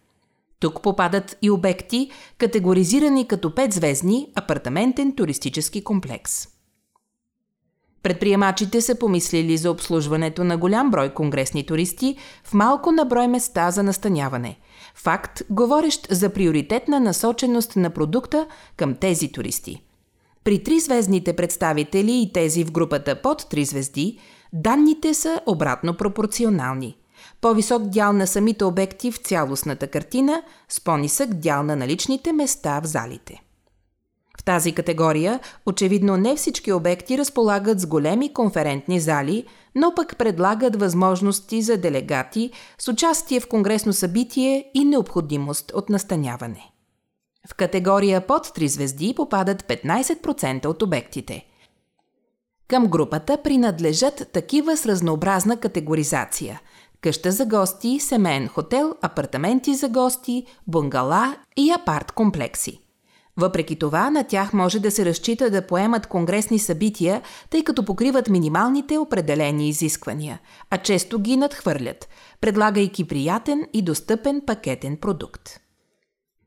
Тук 0.61 0.83
попадат 0.83 1.39
и 1.43 1.51
обекти, 1.51 2.11
категоризирани 2.39 3.29
като 3.29 3.51
5-звездни 3.51 4.29
апартаментен 4.35 5.17
туристически 5.17 5.85
комплекс. 5.85 6.49
Предприемачите 8.03 8.81
са 8.81 8.99
помислили 8.99 9.57
за 9.57 9.71
обслужването 9.71 10.45
на 10.45 10.57
голям 10.57 10.91
брой 10.91 11.15
конгресни 11.15 11.67
туристи 11.67 12.17
в 12.45 12.55
малко 12.55 12.93
на 12.93 13.05
брой 13.05 13.29
места 13.29 13.71
за 13.71 13.83
настаняване. 13.83 14.59
Факт, 14.95 15.43
говорещ 15.51 16.07
за 16.11 16.31
приоритетна 16.31 17.01
насоченост 17.01 17.77
на 17.77 17.91
продукта 17.91 18.47
към 18.77 18.95
тези 18.95 19.33
туристи– 19.33 19.83
при 20.47 20.63
тризвездните 20.63 21.37
представители 21.37 22.23
и 22.23 22.33
тези 22.33 22.65
в 22.65 22.73
групата 22.73 23.23
под 23.23 23.47
три 23.51 23.65
звезди, 23.65 24.19
данните 24.53 25.15
са 25.15 25.41
обратно 25.47 25.97
пропорционални. 25.97 26.97
По-висок 27.41 27.83
дял 27.83 28.13
на 28.13 28.27
самите 28.27 28.65
обекти 28.65 29.13
в 29.13 29.17
цялостната 29.17 29.87
картина 29.87 30.43
с 30.69 30.81
по-нисък 30.81 31.35
дял 31.35 31.63
на 31.63 31.77
наличните 31.77 32.33
места 32.33 32.81
в 32.81 32.87
залите. 32.87 33.43
В 34.41 34.45
тази 34.45 34.73
категория, 34.73 35.41
очевидно 35.67 36.17
не 36.17 36.37
всички 36.37 36.73
обекти 36.73 37.19
разполагат 37.19 37.81
с 37.81 37.87
големи 37.87 38.33
конферентни 38.33 39.01
зали, 39.01 39.45
но 39.75 39.93
пък 39.97 40.17
предлагат 40.19 40.81
възможности 40.81 41.63
за 41.63 41.77
делегати 41.77 42.51
с 42.79 42.89
участие 42.89 43.41
в 43.41 43.49
конгресно 43.49 43.93
събитие 43.93 44.71
и 44.75 44.85
необходимост 44.85 45.73
от 45.75 45.89
настаняване. 45.89 46.76
В 47.51 47.55
категория 47.55 48.27
под 48.27 48.47
3 48.47 48.67
звезди 48.67 49.15
попадат 49.17 49.63
15% 49.63 50.67
от 50.67 50.83
обектите. 50.83 51.47
Към 52.69 52.87
групата 52.87 53.39
принадлежат 53.45 54.29
такива 54.33 54.77
с 54.77 54.87
разнообразна 54.87 55.57
категоризация– 55.57 56.61
къща 57.01 57.33
за 57.33 57.47
гости, 57.47 58.01
семейен 58.01 58.49
хотел, 58.49 58.95
апартаменти 59.03 59.75
за 59.75 59.89
гости, 59.89 60.47
бунгала 60.67 61.37
и 61.57 61.71
апарт 61.71 62.13
комплекси– 62.13 62.81
въпреки 63.37 63.79
това, 63.79 64.11
на 64.11 64.25
тях 64.25 64.53
може 64.53 64.81
да 64.81 64.91
се 64.91 65.05
разчита 65.05 65.51
да 65.51 65.67
поемат 65.67 66.07
конгресни 66.07 66.59
събития, 66.59 67.23
тъй 67.51 67.65
като 67.65 67.85
покриват 67.85 68.29
минималните 68.29 68.99
определени 68.99 69.69
изисквания, 69.69 70.41
а 70.71 70.79
често 70.79 71.19
ги 71.19 71.37
надхвърлят, 71.37 72.09
предлагайки 72.41 73.09
приятен 73.09 73.67
и 73.73 73.83
достъпен 73.83 74.43
пакетен 74.47 74.97
продукт. 74.97 75.61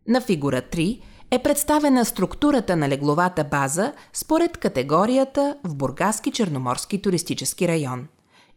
На 0.09 0.21
фигура 0.21 0.61
3 0.61 1.01
е 1.31 1.39
представена 1.39 2.05
структурата 2.05 2.75
на 2.75 2.89
легловата 2.89 3.43
база 3.43 3.93
според 4.13 4.57
категорията 4.57 5.57
в 5.63 5.75
Бургаски 5.75 6.31
черноморски 6.31 7.01
туристически 7.01 7.67
район. 7.67 8.07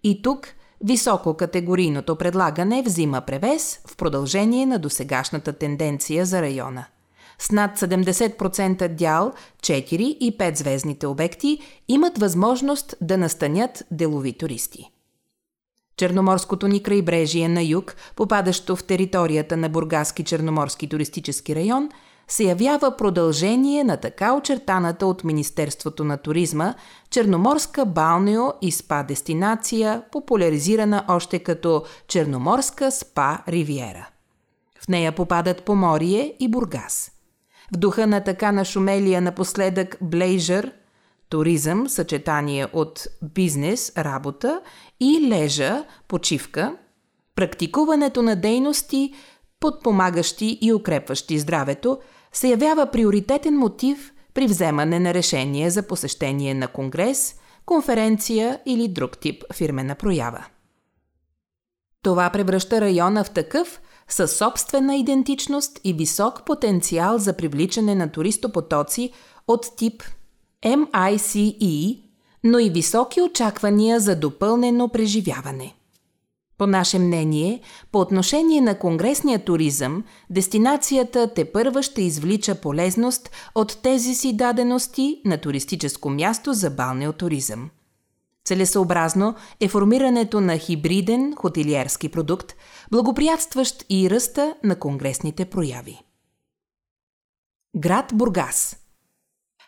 И 0.02 0.22
тук 0.22 0.48
висококатегорийното 0.84 2.16
предлагане 2.16 2.82
взима 2.82 3.20
превес 3.20 3.80
в 3.86 3.96
продължение 3.96 4.66
на 4.66 4.78
досегашната 4.78 5.52
тенденция 5.52 6.26
за 6.26 6.42
района– 6.42 6.84
с 7.38 7.50
над 7.50 7.78
70% 7.78 8.88
дял 8.88 9.32
4 9.62 9.82
и 10.00 10.38
5 10.38 10.56
звездните 10.56 11.06
обекти 11.06 11.58
имат 11.88 12.18
възможност 12.18 12.94
да 13.00 13.18
настанят 13.18 13.84
делови 13.90 14.32
туристи. 14.32 14.90
Черноморското 15.96 16.68
ни 16.68 16.82
крайбрежие 16.82 17.48
на 17.48 17.62
юг, 17.62 17.96
попадащо 18.16 18.76
в 18.76 18.84
територията 18.84 19.56
на 19.56 19.68
Бургаски 19.68 20.24
черноморски 20.24 20.88
туристически 20.88 21.54
район, 21.54 21.88
се 22.28 22.44
явява 22.44 22.96
продължение 22.96 23.84
на 23.84 23.96
така 23.96 24.34
очертаната 24.34 25.06
от 25.06 25.24
Министерството 25.24 26.04
на 26.04 26.16
туризма 26.16 26.74
Черноморска 27.10 27.86
балнео 27.86 28.44
и 28.62 28.72
спа 28.72 29.02
дестинация, 29.02 30.02
популяризирана 30.12 31.04
още 31.08 31.38
като 31.38 31.84
Черноморска 32.08 32.90
спа 32.90 33.38
ривиера. 33.48 34.08
В 34.80 34.88
нея 34.88 35.12
попадат 35.12 35.62
Поморие 35.62 36.34
и 36.40 36.48
Бургас– 36.48 37.10
в 37.72 37.76
духа 37.76 38.06
на 38.06 38.24
така 38.24 38.52
нашумелия 38.52 39.20
напоследък 39.20 39.96
блейжър, 40.00 40.72
туризъм, 41.28 41.88
съчетание 41.88 42.66
от 42.72 43.06
бизнес, 43.22 43.92
работа 43.98 44.60
и 45.02 45.28
лежа, 45.28 45.84
почивка, 46.08 46.76
практикуването 47.34 48.22
на 48.22 48.36
дейности, 48.36 49.14
подпомагащи 49.60 50.58
и 50.60 50.72
укрепващи 50.72 51.38
здравето, 51.38 51.98
се 52.32 52.48
явява 52.48 52.86
приоритетен 52.86 53.58
мотив 53.58 54.12
при 54.34 54.46
вземане 54.46 55.00
на 55.00 55.14
решение 55.14 55.70
за 55.70 55.82
посещение 55.82 56.54
на 56.54 56.68
конгрес, 56.68 57.34
конференция 57.66 58.60
или 58.66 58.88
друг 58.88 59.18
тип 59.18 59.44
фирмена 59.54 59.94
проява. 59.94 60.44
Това 62.02 62.30
превръща 62.30 62.80
района 62.80 63.24
в 63.24 63.30
такъв– 63.30 63.80
със 64.08 64.36
собствена 64.36 64.96
идентичност 64.96 65.80
и 65.84 65.92
висок 65.92 66.46
потенциал 66.46 67.18
за 67.18 67.32
привличане 67.36 67.94
на 67.94 68.12
туристопотоци 68.12 69.12
от 69.48 69.76
тип 69.76 70.02
MICE, 70.64 72.02
но 72.44 72.58
и 72.58 72.70
високи 72.70 73.22
очаквания 73.22 74.00
за 74.00 74.16
допълнено 74.16 74.88
преживяване. 74.88 75.74
По 76.58 76.66
наше 76.66 76.98
мнение, 76.98 77.60
по 77.92 78.00
отношение 78.00 78.60
на 78.60 78.78
конгресния 78.78 79.44
туризъм, 79.44 80.04
дестинацията 80.30 81.34
те 81.34 81.44
първа 81.44 81.82
ще 81.82 82.02
извлича 82.02 82.54
полезност 82.54 83.30
от 83.54 83.78
тези 83.82 84.14
си 84.14 84.36
дадености 84.36 85.22
на 85.24 85.38
туристическо 85.38 86.10
място 86.10 86.52
за 86.52 86.70
балнеотуризъм. 86.70 87.70
Целесообразно 88.44 89.34
е 89.60 89.68
формирането 89.68 90.40
на 90.40 90.58
хибриден 90.58 91.34
хотелиерски 91.36 92.08
продукт, 92.08 92.54
благоприятстващ 92.90 93.84
и 93.90 94.10
ръста 94.10 94.54
на 94.64 94.76
конгресните 94.76 95.44
прояви. 95.44 96.02
Град 97.76 98.12
Бургас 98.14 98.76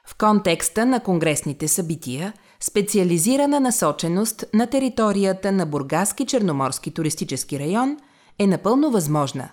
В 0.08 0.18
контекста 0.18 0.86
на 0.86 1.00
конгресните 1.00 1.68
събития, 1.68 2.32
специализирана 2.66 3.60
насоченост 3.60 4.44
на 4.54 4.66
територията 4.66 5.52
на 5.52 5.66
Бургаски 5.66 6.26
черноморски 6.26 6.90
туристически 6.90 7.58
район 7.58 7.96
е 8.38 8.46
напълно 8.46 8.90
възможна. 8.90 9.48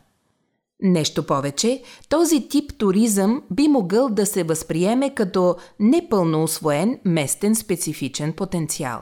Нещо 0.83 1.23
повече, 1.23 1.83
този 2.09 2.49
тип 2.49 2.77
туризъм 2.77 3.43
би 3.51 3.67
могъл 3.67 4.09
да 4.09 4.25
се 4.25 4.43
възприеме 4.43 5.15
като 5.15 5.55
непълно 5.79 6.43
освоен 6.43 6.99
местен 7.05 7.55
специфичен 7.55 8.33
потенциал 8.33 9.01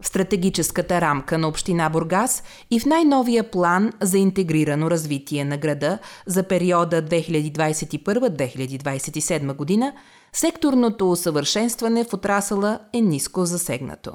в 0.00 0.06
стратегическата 0.06 1.00
рамка 1.00 1.38
на 1.38 1.48
Община 1.48 1.88
Бургас 1.88 2.42
и 2.70 2.80
в 2.80 2.86
най-новия 2.86 3.50
план 3.50 3.92
за 4.00 4.18
интегрирано 4.18 4.90
развитие 4.90 5.44
на 5.44 5.56
града 5.56 5.98
за 6.26 6.42
периода 6.42 7.02
2021-2027 7.02 9.56
година, 9.56 9.92
секторното 10.34 11.10
усъвършенстване 11.10 12.04
в 12.04 12.12
отрасъла 12.12 12.78
е 12.92 13.00
ниско 13.00 13.44
засегнато. 13.44 14.12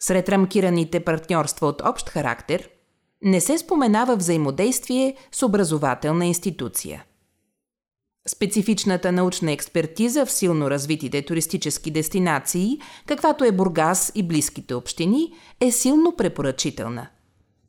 Сред 0.00 0.28
рамкираните 0.28 1.00
партньорства 1.00 1.66
от 1.66 1.82
общ 1.84 2.08
характер 2.08 2.68
не 3.22 3.40
се 3.40 3.58
споменава 3.58 4.16
взаимодействие 4.16 5.16
с 5.32 5.42
образователна 5.42 6.26
институция– 6.26 7.04
Специфичната 8.28 9.12
научна 9.12 9.52
експертиза 9.52 10.26
в 10.26 10.30
силно 10.30 10.70
развитите 10.70 11.22
туристически 11.22 11.90
дестинации, 11.90 12.78
каквато 13.06 13.44
е 13.44 13.52
Бургас 13.52 14.12
и 14.14 14.22
близките 14.22 14.74
общини, 14.74 15.32
е 15.60 15.72
силно 15.72 16.16
препоръчителна. 16.16 17.06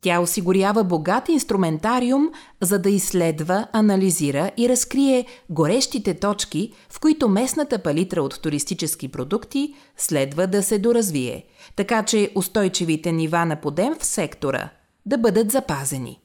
Тя 0.02 0.20
осигурява 0.20 0.84
богат 0.84 1.28
инструментариум, 1.28 2.30
за 2.60 2.78
да 2.78 2.90
изследва, 2.90 3.66
анализира 3.72 4.50
и 4.56 4.68
разкрие 4.68 5.26
горещите 5.50 6.14
точки, 6.14 6.72
в 6.90 7.00
които 7.00 7.28
местната 7.28 7.78
палитра 7.78 8.22
от 8.22 8.42
туристически 8.42 9.08
продукти 9.08 9.74
следва 9.96 10.46
да 10.46 10.62
се 10.62 10.78
доразвие, 10.78 11.44
така 11.76 12.02
че 12.02 12.32
устойчивите 12.34 13.12
нива 13.12 13.44
на 13.44 13.60
подем 13.60 13.94
в 14.00 14.04
сектора 14.04 14.70
да 15.06 15.18
бъдат 15.18 15.50
запазени. 15.50 16.20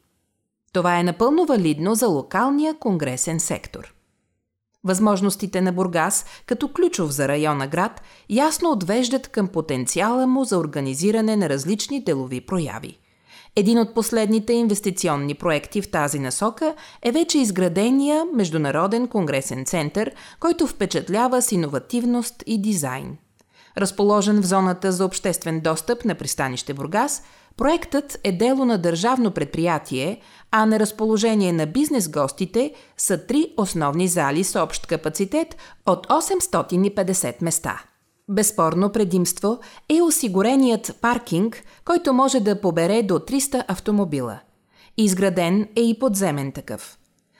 Това 0.73 0.99
е 0.99 1.03
напълно 1.03 1.45
валидно 1.45 1.95
за 1.95 2.07
локалния 2.07 2.73
конгресен 2.73 3.39
сектор. 3.39 3.93
Възможностите 4.83 5.61
на 5.61 5.73
Бургас, 5.73 6.25
като 6.45 6.67
ключов 6.67 7.11
за 7.11 7.27
района 7.27 7.67
град, 7.67 8.01
ясно 8.29 8.71
отвеждат 8.71 9.27
към 9.27 9.47
потенциала 9.47 10.27
му 10.27 10.43
за 10.43 10.57
организиране 10.57 11.35
на 11.35 11.49
различни 11.49 12.03
делови 12.03 12.41
прояви. 12.41 12.99
Един 13.59 13.79
от 13.79 13.93
последните 13.93 14.53
инвестиционни 14.53 15.33
проекти 15.33 15.81
в 15.81 15.91
тази 15.91 16.19
насока 16.19 16.75
е 17.03 17.11
вече 17.11 17.37
изградения 17.37 18.25
Международен 18.33 19.07
конгресен 19.07 19.65
център, 19.65 20.11
който 20.39 20.67
впечатлява 20.67 21.41
с 21.41 21.51
иновативност 21.51 22.43
и 22.45 22.61
дизайн. 22.61 23.17
Разположен 23.77 24.41
в 24.41 24.45
зоната 24.45 24.91
за 24.91 25.05
обществен 25.05 25.59
достъп 25.59 26.05
на 26.05 26.15
пристанище 26.15 26.73
Бургас, 26.73 27.23
проектът 27.57 28.19
е 28.23 28.31
дело 28.31 28.65
на 28.65 28.77
държавно 28.77 29.31
предприятие, 29.31 30.21
а 30.51 30.65
на 30.65 30.79
разположение 30.79 31.53
на 31.53 31.65
бизнес 31.65 32.09
гостите 32.09 32.73
са 32.97 33.25
три 33.25 33.53
основни 33.57 34.07
зали 34.07 34.43
с 34.43 34.63
общ 34.63 34.87
капацитет 34.87 35.55
от 35.85 36.07
850 36.07 37.35
места. 37.41 37.83
Безспорно 38.29 38.91
предимство 38.91 39.59
е 39.89 40.01
осигуреният 40.01 40.97
паркинг, 41.01 41.63
който 41.85 42.13
може 42.13 42.39
да 42.39 42.61
побере 42.61 43.03
до 43.03 43.13
300 43.13 43.63
автомобила. 43.67 44.39
Изграден 44.97 45.67
е 45.75 45.81
и 45.81 45.99
подземен 45.99 46.51
такъв. 46.51 46.97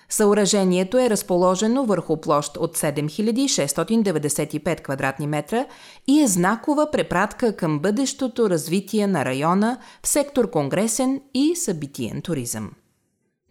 Съоръжението 0.10 0.98
е 0.98 1.10
разположено 1.10 1.86
върху 1.86 2.18
площ 2.18 2.58
от 2.58 2.78
7695 2.78 4.82
квадратни 4.82 5.28
метра 5.28 5.66
и 6.08 6.22
е 6.22 6.28
знакова 6.28 6.92
препратка 6.92 7.56
към 7.56 7.80
бъдещото 7.80 8.50
развитие 8.50 9.08
на 9.08 9.26
района 9.26 9.80
в 10.04 10.08
сектор 10.08 10.50
конгресен 10.50 11.22
и 11.34 11.56
събитиен 11.56 12.22
туризъм. 12.22 12.72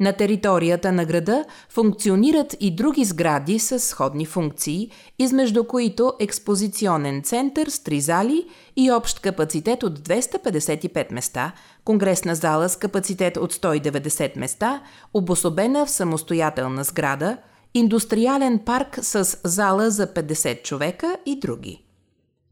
На 0.01 0.13
територията 0.13 0.93
на 0.93 1.05
града 1.05 1.45
функционират 1.69 2.57
и 2.61 2.77
други 2.77 3.05
сгради 3.05 3.59
с 3.59 3.79
сходни 3.79 4.27
функции, 4.27 4.91
измежду 5.19 5.65
които 5.65 6.13
експозиционен 6.21 7.23
център 7.23 7.69
с 7.69 7.79
три 7.79 8.01
зали 8.01 8.47
и 8.77 8.91
общ 8.91 9.21
капацитет 9.21 9.83
от 9.83 9.99
255 9.99 11.13
места, 11.13 11.53
конгресна 11.85 12.35
зала 12.35 12.69
с 12.69 12.77
капацитет 12.77 13.37
от 13.37 13.55
190 13.55 14.39
места, 14.39 14.83
обособена 15.15 15.87
в 15.87 15.91
самостоятелна 15.91 16.85
сграда 16.85 17.37
индустриален 17.75 18.59
парк 18.59 18.99
с 19.03 19.39
зала 19.45 19.91
за 19.91 20.07
50 20.07 20.63
човека 20.63 21.17
и 21.27 21.41
други. 21.41 21.86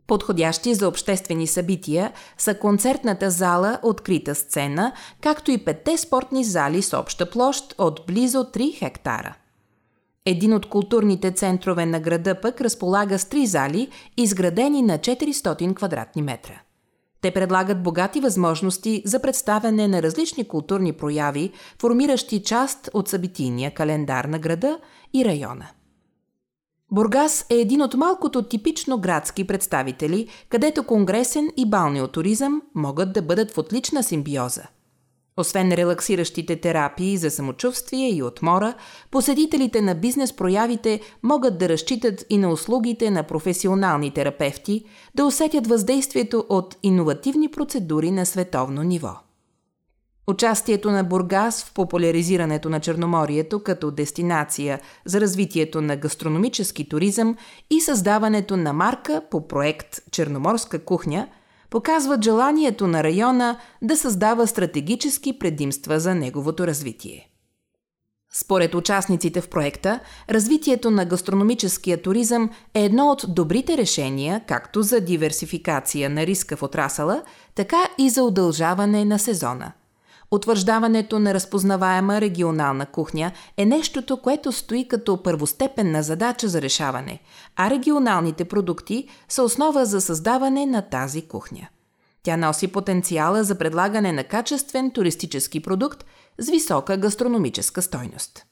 Подходящи 0.07 0.75
за 0.75 0.89
обществени 0.89 1.47
събития 1.47 2.13
са 2.39 2.55
концертната 2.55 3.31
зала 3.31 3.79
Открита 3.83 4.35
сцена, 4.35 4.93
както 5.21 5.51
и 5.51 5.65
петте 5.65 5.99
спортни 5.99 6.45
зали 6.45 6.83
с 6.83 6.99
обща 6.99 7.31
площ 7.31 7.75
от 7.79 8.01
близо 8.07 8.39
3 8.39 8.79
хектара. 8.79 9.35
Един 10.27 10.55
от 10.55 10.69
културните 10.69 11.31
центрове 11.31 11.87
на 11.87 12.01
града 12.01 12.41
пък 12.41 12.61
разполага 12.61 13.19
с 13.19 13.25
три 13.25 13.47
зали, 13.47 13.89
изградени 14.17 14.83
на 14.83 14.99
400 14.99 15.75
квадратни 15.75 16.23
метра. 16.23 16.61
Те 17.21 17.31
предлагат 17.31 17.83
богати 17.83 18.21
възможности 18.21 19.03
за 19.07 19.21
представяне 19.21 19.89
на 19.89 20.03
различни 20.03 20.49
културни 20.49 20.93
прояви, 20.93 21.53
формиращи 21.81 22.43
част 22.43 22.91
от 22.95 23.09
събитийния 23.09 23.75
календар 23.75 24.25
на 24.25 24.39
града 24.39 24.79
и 25.15 25.25
района. 25.25 25.69
Бургас 26.93 27.47
е 27.51 27.55
един 27.55 27.83
от 27.83 27.95
малкото 27.95 28.43
типично 28.43 28.99
градски 28.99 29.47
представители, 29.47 30.29
където 30.49 30.85
конгресен 30.85 31.51
и 31.57 31.71
балнеотуризъм 31.71 32.63
могат 32.75 33.13
да 33.13 33.23
бъдат 33.23 33.51
в 33.51 33.59
отлична 33.59 34.03
симбиоза. 34.03 34.63
Освен 35.37 35.73
релаксиращите 35.73 36.61
терапии 36.61 37.17
за 37.17 37.31
самочувствие 37.31 38.11
и 38.11 38.23
отмора, 38.23 38.75
посетителите 39.11 39.81
на 39.81 39.95
бизнес 39.95 40.33
проявите 40.33 41.01
могат 41.23 41.59
да 41.59 41.69
разчитат 41.69 42.25
и 42.31 42.39
на 42.39 42.51
услугите 42.51 43.11
на 43.11 43.23
професионални 43.23 44.11
терапевти, 44.11 44.85
да 45.15 45.25
усетят 45.25 45.67
въздействието 45.67 46.47
от 46.49 46.77
иновативни 46.83 47.51
процедури 47.51 48.11
на 48.11 48.27
световно 48.27 48.83
ниво. 48.83 49.24
Участието 50.27 50.91
на 50.91 51.05
Бургас 51.05 51.65
в 51.65 51.73
популяризирането 51.75 52.69
на 52.69 52.81
Черноморието 52.81 53.63
като 53.63 53.91
дестинация 53.91 54.81
за 55.05 55.21
развитието 55.21 55.81
на 55.81 55.97
гастрономически 55.97 56.89
туризъм 56.89 57.37
и 57.71 57.81
създаването 57.81 58.57
на 58.57 58.73
марка 58.73 59.23
по 59.31 59.49
проект 59.49 60.01
Черноморска 60.11 60.85
кухня 60.85 61.29
показват 61.71 62.25
желанието 62.25 62.87
на 62.87 63.05
района 63.05 63.59
да 63.83 63.97
създава 63.97 64.47
стратегически 64.47 65.39
предимства 65.39 66.01
за 66.01 66.15
неговото 66.15 66.67
развитие. 66.67 67.31
Според 68.33 68.75
участниците 68.75 69.41
в 69.41 69.49
проекта, 69.49 70.01
развитието 70.31 70.91
на 70.91 71.05
гастрономическия 71.05 72.03
туризъм 72.03 72.51
е 72.75 72.85
едно 72.85 73.11
от 73.11 73.25
добрите 73.29 73.77
решения 73.77 74.41
както 74.47 74.83
за 74.83 75.01
диверсификация 75.01 76.11
на 76.11 76.27
риска 76.27 76.57
в 76.57 76.63
отрасъла, 76.63 77.23
така 77.55 77.89
и 77.99 78.11
за 78.11 78.23
удължаване 78.23 79.05
на 79.05 79.19
сезона– 79.19 79.73
Утвърждаването 80.35 81.19
на 81.19 81.35
разпознаваема 81.35 82.21
регионална 82.21 82.87
кухня 82.87 83.33
е 83.57 83.65
нещото, 83.65 84.17
което 84.17 84.53
стои 84.53 84.89
като 84.89 85.23
първостепенна 85.23 86.03
задача 86.03 86.49
за 86.49 86.63
решаване, 86.63 87.21
а 87.57 87.71
регионалните 87.71 88.45
продукти 88.45 89.09
са 89.29 89.43
основа 89.43 89.87
за 89.87 90.01
създаване 90.01 90.67
на 90.67 90.83
тази 90.83 91.23
кухня. 91.23 91.69
Тя 92.23 92.37
носи 92.37 92.69
потенциала 92.69 93.45
за 93.45 93.55
предлагане 93.55 94.13
на 94.13 94.25
качествен 94.25 94.91
туристически 94.91 95.61
продукт 95.61 96.05
с 96.39 96.51
висока 96.51 96.97
гастрономическа 96.97 97.83
стойност. 97.83 98.45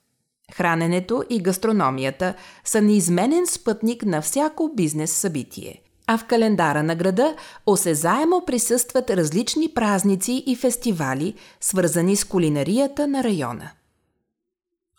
Храненето 0.54 1.24
и 1.30 1.42
гастрономията 1.42 2.34
са 2.64 2.82
неизменен 2.82 3.46
спътник 3.46 4.04
на 4.04 4.22
всяко 4.22 4.70
бизнес 4.76 5.12
събитие 5.12 5.81
а 6.06 6.18
в 6.18 6.24
календара 6.24 6.82
на 6.82 6.94
града 6.94 7.36
осезаемо 7.66 8.42
присъстват 8.46 9.10
различни 9.10 9.68
празници 9.74 10.44
и 10.46 10.56
фестивали, 10.56 11.34
свързани 11.60 12.16
с 12.16 12.24
кулинарията 12.24 13.06
на 13.06 13.24
района. 13.24 13.70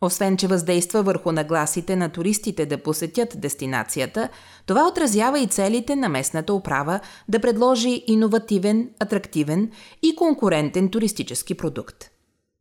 Освен, 0.01 0.37
че 0.37 0.47
въздейства 0.47 1.03
върху 1.03 1.31
нагласите 1.31 1.95
на 1.95 2.09
туристите 2.09 2.65
да 2.65 2.83
посетят 2.83 3.41
дестинацията, 3.41 4.29
това 4.65 4.87
отразява 4.87 5.39
и 5.39 5.47
целите 5.47 5.95
на 5.95 6.09
местната 6.09 6.53
управа 6.53 6.99
да 7.29 7.39
предложи 7.39 8.03
иновативен, 8.07 8.89
атрактивен 8.99 9.71
и 10.01 10.15
конкурентен 10.15 10.89
туристически 10.89 11.55
продукт. 11.55 12.12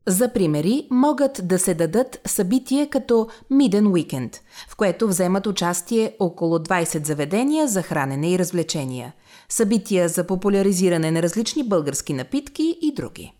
За 0.07 0.33
примери 0.33 0.87
могат 0.91 1.41
да 1.45 1.59
се 1.59 1.75
дадат 1.75 2.21
събития 2.27 2.91
като 2.91 3.29
Миден 3.51 3.87
Уикенд, 3.87 4.41
в 4.69 4.77
което 4.77 5.09
вземат 5.09 5.47
участие 5.47 6.17
около 6.19 6.59
20 6.59 7.07
заведения 7.07 7.69
за 7.69 7.83
хранене 7.83 8.31
и 8.31 8.39
развлечения, 8.39 9.13
събития 9.49 10.09
за 10.09 10.27
популяризиране 10.27 11.11
на 11.11 11.23
различни 11.23 11.69
български 11.69 12.13
напитки 12.13 12.79
и 12.83 12.95
други. 12.95 13.33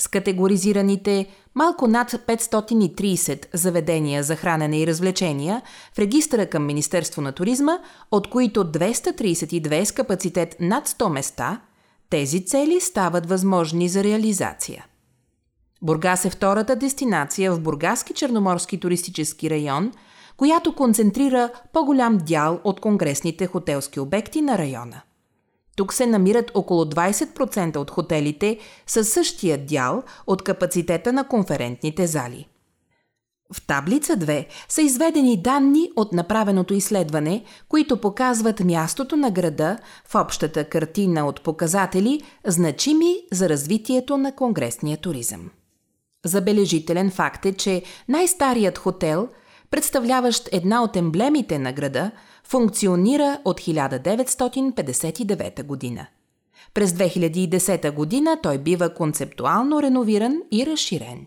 С 0.00 0.08
категоризираните 0.08 1.26
малко 1.54 1.86
над 1.86 2.10
530 2.10 3.46
заведения 3.52 4.22
за 4.22 4.36
хранене 4.36 4.80
и 4.80 4.86
развлечения 4.86 5.62
в 5.94 5.98
регистъра 5.98 6.46
към 6.46 6.66
Министерство 6.66 7.22
на 7.22 7.32
туризма, 7.32 7.78
от 8.10 8.30
които 8.30 8.64
232 8.64 9.84
с 9.84 9.92
капацитет 9.92 10.56
над 10.60 10.88
100 10.88 11.08
места, 11.08 11.60
тези 12.10 12.44
цели 12.44 12.80
стават 12.80 13.28
възможни 13.28 13.88
за 13.88 14.04
реализация– 14.04 14.86
Бургас 15.82 16.24
е 16.24 16.30
втората 16.30 16.76
дестинация 16.76 17.52
в 17.52 17.60
Бургаски 17.60 18.14
черноморски 18.14 18.80
туристически 18.80 19.50
район, 19.50 19.92
която 20.36 20.74
концентрира 20.74 21.50
по-голям 21.72 22.18
дял 22.18 22.60
от 22.64 22.80
конгресните 22.80 23.46
хотелски 23.46 24.00
обекти 24.00 24.40
на 24.40 24.58
района. 24.58 25.00
Тук 25.76 25.92
се 25.92 26.06
намират 26.06 26.50
около 26.54 26.84
20% 26.84 27.76
от 27.76 27.90
хотелите 27.90 28.58
със 28.86 29.08
същия 29.08 29.66
дял 29.66 30.02
от 30.26 30.42
капацитета 30.42 31.12
на 31.12 31.28
конферентните 31.28 32.06
зали. 32.06 32.48
В 33.52 33.66
таблица 33.66 34.16
2 34.16 34.46
са 34.68 34.82
изведени 34.82 35.42
данни 35.42 35.90
от 35.96 36.12
направеното 36.12 36.74
изследване, 36.74 37.44
които 37.68 38.00
показват 38.00 38.60
мястото 38.60 39.16
на 39.16 39.30
града 39.30 39.78
в 40.08 40.14
общата 40.14 40.64
картина 40.64 41.26
от 41.26 41.42
показатели, 41.42 42.22
значими 42.46 43.16
за 43.32 43.48
развитието 43.48 44.16
на 44.16 44.32
конгресния 44.32 44.96
туризъм. 44.96 45.50
Забележителен 46.28 47.10
факт 47.10 47.46
е, 47.46 47.52
че 47.52 47.82
най-старият 48.08 48.78
хотел, 48.78 49.28
представляващ 49.70 50.48
една 50.52 50.82
от 50.82 50.96
емблемите 50.96 51.58
на 51.58 51.72
града, 51.72 52.10
функционира 52.44 53.38
от 53.44 53.60
1959 53.60 55.62
година. 55.62 56.06
През 56.74 56.92
2010 56.92 57.94
година 57.94 58.38
той 58.42 58.58
бива 58.58 58.94
концептуално 58.94 59.82
реновиран 59.82 60.42
и 60.52 60.66
разширен. 60.66 61.26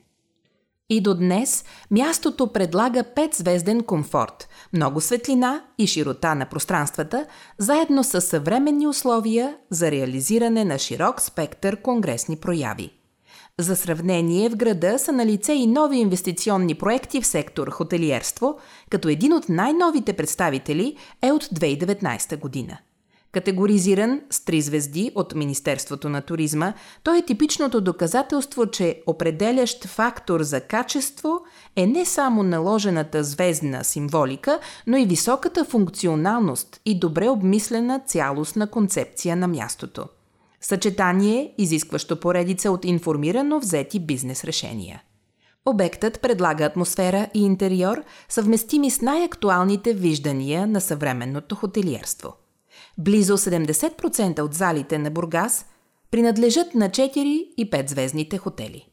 И 0.90 1.02
до 1.02 1.16
днес 1.16 1.66
мястото 1.92 2.54
предлага 2.54 3.04
5-звезден 3.04 3.84
комфорт, 3.84 4.50
много 4.74 5.02
светлина 5.02 5.62
и 5.78 5.88
широта 5.88 6.36
на 6.36 6.46
пространствата, 6.46 7.26
заедно 7.58 8.04
с 8.04 8.22
съвременни 8.22 8.88
условия 8.88 9.56
за 9.70 9.92
реализиране 9.92 10.66
на 10.66 10.80
широк 10.80 11.22
спектър 11.22 11.82
конгресни 11.82 12.36
прояви– 12.36 12.94
за 13.60 13.76
сравнение, 13.76 14.50
в 14.50 14.56
града 14.56 15.00
са 15.00 15.12
на 15.12 15.26
лице 15.26 15.54
и 15.54 15.68
нови 15.68 15.98
инвестиционни 15.98 16.76
проекти 16.76 17.22
в 17.22 17.28
сектор 17.28 17.70
хотелиерство, 17.70 18.58
като 18.90 19.10
един 19.10 19.34
от 19.34 19.50
най-новите 19.50 20.14
представители 20.14 20.98
е 21.22 21.32
от 21.32 21.44
2019 21.44 22.40
година. 22.40 22.78
Категоризиран 23.32 24.22
с 24.30 24.46
три 24.46 24.62
звезди 24.62 25.12
от 25.16 25.36
Министерството 25.36 26.10
на 26.10 26.22
туризма, 26.22 26.74
той 27.04 27.18
е 27.18 27.26
типичното 27.26 27.82
доказателство, 27.82 28.66
че 28.66 29.02
определящ 29.08 29.86
фактор 29.86 30.42
за 30.42 30.62
качество 30.62 31.40
е 31.76 31.88
не 31.88 32.06
само 32.06 32.44
наложената 32.44 33.24
звездна 33.24 33.84
символика, 33.84 34.60
но 34.88 34.98
и 34.98 35.06
високата 35.06 35.66
функционалност 35.66 36.82
и 36.86 37.00
добре 37.00 37.30
обмислена 37.30 38.02
цялостна 38.06 38.68
концепция 38.68 39.36
на 39.36 39.48
мястото– 39.48 40.06
Съчетание, 40.62 41.54
изискващо 41.58 42.20
поредица 42.20 42.72
от 42.72 42.86
информирано 42.86 43.60
взети 43.60 44.00
бизнес 44.00 44.44
решения. 44.44 45.04
Обектът 45.66 46.22
предлага 46.22 46.66
атмосфера 46.66 47.28
и 47.34 47.46
интериор, 47.46 48.04
съвместими 48.30 48.92
с 48.92 49.02
най-актуалните 49.02 49.94
виждания 49.94 50.68
на 50.68 50.82
съвременното 50.82 51.56
хотелиерство. 51.56 52.34
Близо 52.98 53.38
70% 53.38 54.40
от 54.40 54.54
залите 54.54 54.98
на 54.98 55.12
Бургас 55.12 55.66
принадлежат 56.12 56.76
на 56.76 56.90
4 56.90 57.18
и 57.58 57.70
5 57.70 57.90
звездните 57.90 58.38
хотели. 58.38 58.91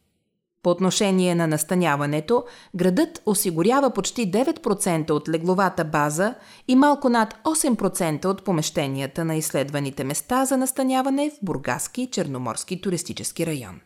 По 0.68 0.72
отношение 0.72 1.34
на 1.34 1.46
настаняването, 1.46 2.44
градът 2.74 3.22
осигурява 3.26 3.90
почти 3.90 4.30
9% 4.30 5.10
от 5.10 5.28
легловата 5.28 5.84
база 5.84 6.34
и 6.68 6.76
малко 6.76 7.08
над 7.08 7.34
8% 7.44 8.24
от 8.24 8.44
помещенията 8.44 9.24
на 9.24 9.36
изследваните 9.36 10.04
места 10.04 10.44
за 10.44 10.56
настаняване 10.56 11.30
в 11.30 11.32
Бургаски 11.42 12.08
Черноморски 12.12 12.80
туристически 12.80 13.46
район. 13.46 13.80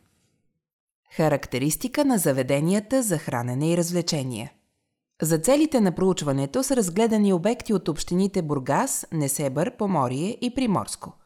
Характеристика 1.17 2.05
на 2.05 2.19
заведенията 2.19 3.03
за 3.03 3.19
хранене 3.19 3.73
и 3.73 3.77
развлечения 3.77 4.53
За 5.23 5.39
целите 5.39 5.81
на 5.81 5.93
проучването 5.93 6.63
са 6.63 6.77
разгледани 6.77 7.33
обекти 7.33 7.75
от 7.75 7.89
общините 7.89 8.43
Бургас, 8.43 9.07
Несебър, 9.13 9.77
Поморие 9.77 10.39
и 10.41 10.55
Приморско– 10.55 11.13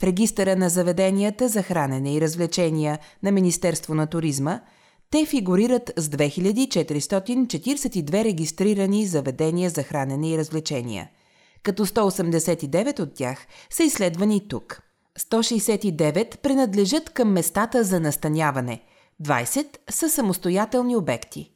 в 0.00 0.04
регистъра 0.04 0.56
на 0.56 0.68
заведенията 0.68 1.48
за 1.48 1.62
хранене 1.62 2.14
и 2.14 2.20
развлечения 2.20 2.98
на 3.22 3.32
Министерство 3.32 3.94
на 3.94 4.06
туризма 4.06 4.60
те 5.10 5.26
фигурират 5.26 5.92
с 5.96 6.08
2442 6.08 8.24
регистрирани 8.24 9.06
заведения 9.06 9.70
за 9.70 9.82
хранене 9.82 10.30
и 10.30 10.38
развлечения, 10.38 11.10
като 11.62 11.86
189 11.86 13.00
от 13.00 13.14
тях 13.14 13.46
са 13.70 13.82
изследвани 13.82 14.48
тук. 14.48 14.82
169 15.18 16.38
принадлежат 16.38 17.10
към 17.10 17.32
местата 17.32 17.84
за 17.84 18.00
настаняване, 18.00 18.82
20 19.22 19.66
са 19.90 20.10
самостоятелни 20.10 20.96
обекти. 20.96 21.49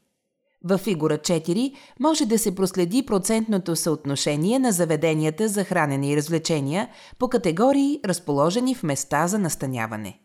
Във 0.64 0.80
фигура 0.80 1.18
4 1.18 1.74
може 2.00 2.26
да 2.26 2.38
се 2.38 2.54
проследи 2.54 3.06
процентното 3.06 3.76
съотношение 3.76 4.58
на 4.58 4.72
заведенията 4.72 5.48
за 5.48 5.64
хранене 5.64 6.10
и 6.10 6.16
развлечения 6.16 6.88
по 7.18 7.28
категории, 7.28 8.00
разположени 8.04 8.74
в 8.74 8.82
места 8.82 9.26
за 9.26 9.38
настаняване. 9.38 10.18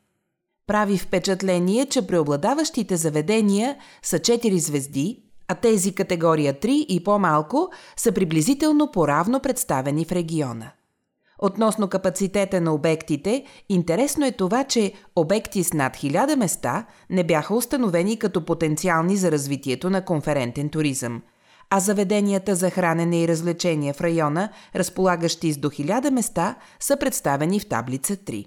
Прави 0.67 0.97
впечатление, 0.97 1.85
че 1.85 2.07
преобладаващите 2.07 2.97
заведения 2.97 3.77
са 4.03 4.19
4 4.19 4.57
звезди, 4.57 5.23
а 5.47 5.55
тези 5.55 5.95
категория 5.95 6.53
3 6.53 6.67
и 6.67 7.03
по-малко 7.03 7.69
са 7.97 8.11
приблизително 8.11 8.91
поравно 8.91 9.39
представени 9.39 10.05
в 10.05 10.11
региона. 10.11 10.71
Относно 11.41 11.87
капацитета 11.87 12.61
на 12.61 12.73
обектите, 12.73 13.45
интересно 13.69 14.25
е 14.25 14.31
това, 14.31 14.63
че 14.63 14.93
обекти 15.15 15.63
с 15.63 15.73
над 15.73 15.97
1000 15.97 16.35
места 16.35 16.85
не 17.09 17.23
бяха 17.23 17.55
установени 17.55 18.19
като 18.19 18.45
потенциални 18.45 19.17
за 19.17 19.31
развитието 19.31 19.89
на 19.89 20.05
конферентен 20.05 20.69
туризъм, 20.69 21.21
а 21.69 21.79
заведенията 21.79 22.55
за 22.55 22.69
хранене 22.69 23.21
и 23.21 23.27
развлечения 23.27 23.93
в 23.93 24.01
района, 24.01 24.49
разполагащи 24.75 25.53
с 25.53 25.57
до 25.57 25.69
1000 25.69 26.09
места, 26.09 26.55
са 26.79 26.97
представени 26.97 27.59
в 27.59 27.69
таблица 27.69 28.15
3. 28.15 28.45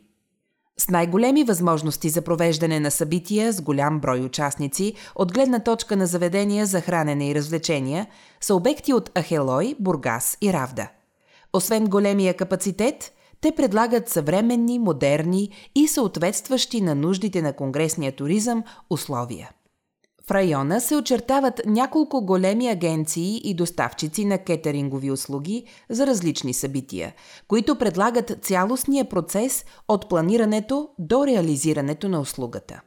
С 0.78 0.88
най-големи 0.88 1.44
възможности 1.44 2.08
за 2.08 2.22
провеждане 2.22 2.80
на 2.80 2.90
събития 2.90 3.52
с 3.52 3.60
голям 3.60 4.00
брой 4.00 4.20
участници 4.20 4.94
от 5.14 5.32
гледна 5.32 5.58
точка 5.58 5.96
на 5.96 6.06
заведения 6.06 6.66
за 6.66 6.80
хранене 6.80 7.30
и 7.30 7.34
развлечения 7.34 8.06
са 8.40 8.54
обекти 8.54 8.92
от 8.92 9.18
Ахелой, 9.18 9.74
Бургас 9.80 10.38
и 10.40 10.52
Равда– 10.52 10.88
освен 11.52 11.84
големия 11.84 12.34
капацитет, 12.34 13.12
те 13.40 13.52
предлагат 13.52 14.08
съвременни, 14.08 14.78
модерни 14.78 15.50
и 15.74 15.88
съответстващи 15.88 16.80
на 16.80 16.94
нуждите 16.94 17.42
на 17.42 17.52
конгресния 17.52 18.12
туризъм 18.12 18.64
условия. 18.90 19.50
В 20.26 20.30
района 20.30 20.80
се 20.80 20.96
очертават 20.96 21.60
няколко 21.66 22.24
големи 22.24 22.68
агенции 22.68 23.40
и 23.44 23.54
доставчици 23.54 24.24
на 24.24 24.38
кетерингови 24.38 25.10
услуги 25.10 25.64
за 25.90 26.06
различни 26.06 26.54
събития, 26.54 27.14
които 27.48 27.78
предлагат 27.78 28.38
цялостния 28.42 29.08
процес 29.08 29.64
от 29.88 30.08
планирането 30.08 30.88
до 30.98 31.26
реализирането 31.26 32.08
на 32.08 32.20
услугата. 32.20 32.80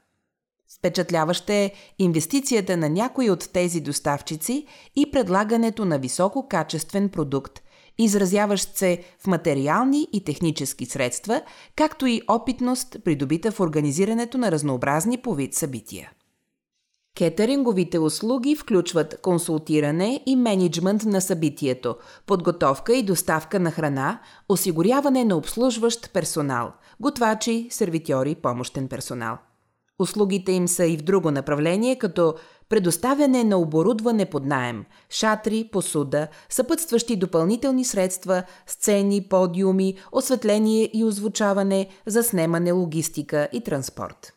Впечатляваща 0.77 1.53
е 1.53 1.71
инвестицията 1.99 2.77
на 2.77 2.89
някои 2.89 3.29
от 3.29 3.49
тези 3.53 3.81
доставчици 3.81 4.65
и 4.95 5.11
предлагането 5.11 5.85
на 5.85 5.99
висококачествен 5.99 7.09
продукт, 7.09 7.61
изразяващ 7.97 8.77
се 8.77 9.03
в 9.19 9.27
материални 9.27 10.07
и 10.13 10.23
технически 10.23 10.85
средства, 10.85 11.41
както 11.75 12.05
и 12.05 12.21
опитност, 12.27 12.97
придобита 13.05 13.51
в 13.51 13.59
организирането 13.59 14.37
на 14.37 14.51
разнообразни 14.51 15.17
по 15.17 15.33
вид 15.33 15.53
събития. 15.53 16.11
Кетеринговите 17.15 17.99
услуги 17.99 18.55
включват 18.55 19.21
консултиране 19.21 20.23
и 20.25 20.35
менеджмент 20.35 21.03
на 21.03 21.21
събитието, 21.21 21.95
подготовка 22.25 22.95
и 22.95 23.03
доставка 23.03 23.59
на 23.59 23.71
храна, 23.71 24.19
осигуряване 24.49 25.23
на 25.23 25.37
обслужващ 25.37 26.13
персонал, 26.13 26.73
готвачи, 26.99 27.67
сервитьори, 27.71 28.35
помощен 28.35 28.87
персонал. 28.87 29.37
Услугите 29.99 30.51
им 30.51 30.67
са 30.67 30.85
и 30.85 30.97
в 30.97 31.01
друго 31.01 31.31
направление, 31.31 31.95
като 31.95 32.35
предоставяне 32.69 33.43
на 33.43 33.57
оборудване 33.57 34.25
под 34.25 34.45
найем, 34.45 34.85
шатри, 35.09 35.69
посуда, 35.71 36.27
съпътстващи 36.49 37.15
допълнителни 37.15 37.85
средства, 37.85 38.43
сцени, 38.67 39.27
подиуми, 39.29 39.97
осветление 40.11 40.89
и 40.93 41.03
озвучаване, 41.03 41.87
заснемане, 42.05 42.71
логистика 42.71 43.47
и 43.53 43.61
транспорт. 43.61 44.33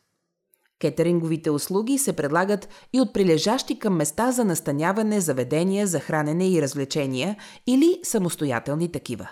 Кетеринговите 0.80 1.50
услуги 1.50 1.98
се 1.98 2.12
предлагат 2.12 2.68
и 2.92 3.00
от 3.00 3.12
прилежащи 3.12 3.78
към 3.78 3.96
места 3.96 4.32
за 4.32 4.44
настаняване 4.44 5.20
заведения 5.20 5.86
за 5.86 6.00
хранене 6.00 6.50
и 6.50 6.62
развлечения 6.62 7.36
или 7.66 8.00
самостоятелни 8.02 8.92
такива. 8.92 9.28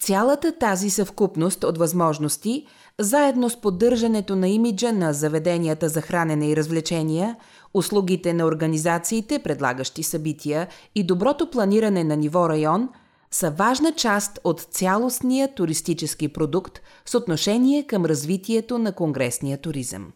Цялата 0.00 0.58
тази 0.58 0.90
съвкупност 0.90 1.64
от 1.64 1.78
възможности, 1.78 2.66
заедно 3.00 3.50
с 3.50 3.60
поддържането 3.60 4.36
на 4.36 4.48
имиджа 4.48 4.92
на 4.92 5.12
заведенията 5.12 5.88
за 5.88 6.00
хранене 6.00 6.50
и 6.50 6.56
развлечения, 6.56 7.36
услугите 7.74 8.34
на 8.34 8.44
организациите, 8.44 9.38
предлагащи 9.38 10.02
събития 10.02 10.68
и 10.94 11.02
доброто 11.02 11.50
планиране 11.50 12.04
на 12.04 12.16
ниво 12.16 12.48
район, 12.48 12.88
са 13.30 13.50
важна 13.50 13.92
част 13.92 14.40
от 14.44 14.60
цялостния 14.60 15.54
туристически 15.54 16.28
продукт 16.28 16.80
с 17.06 17.14
отношение 17.14 17.86
към 17.86 18.04
развитието 18.04 18.78
на 18.78 18.92
конгресния 18.92 19.58
туризъм. 19.58 20.12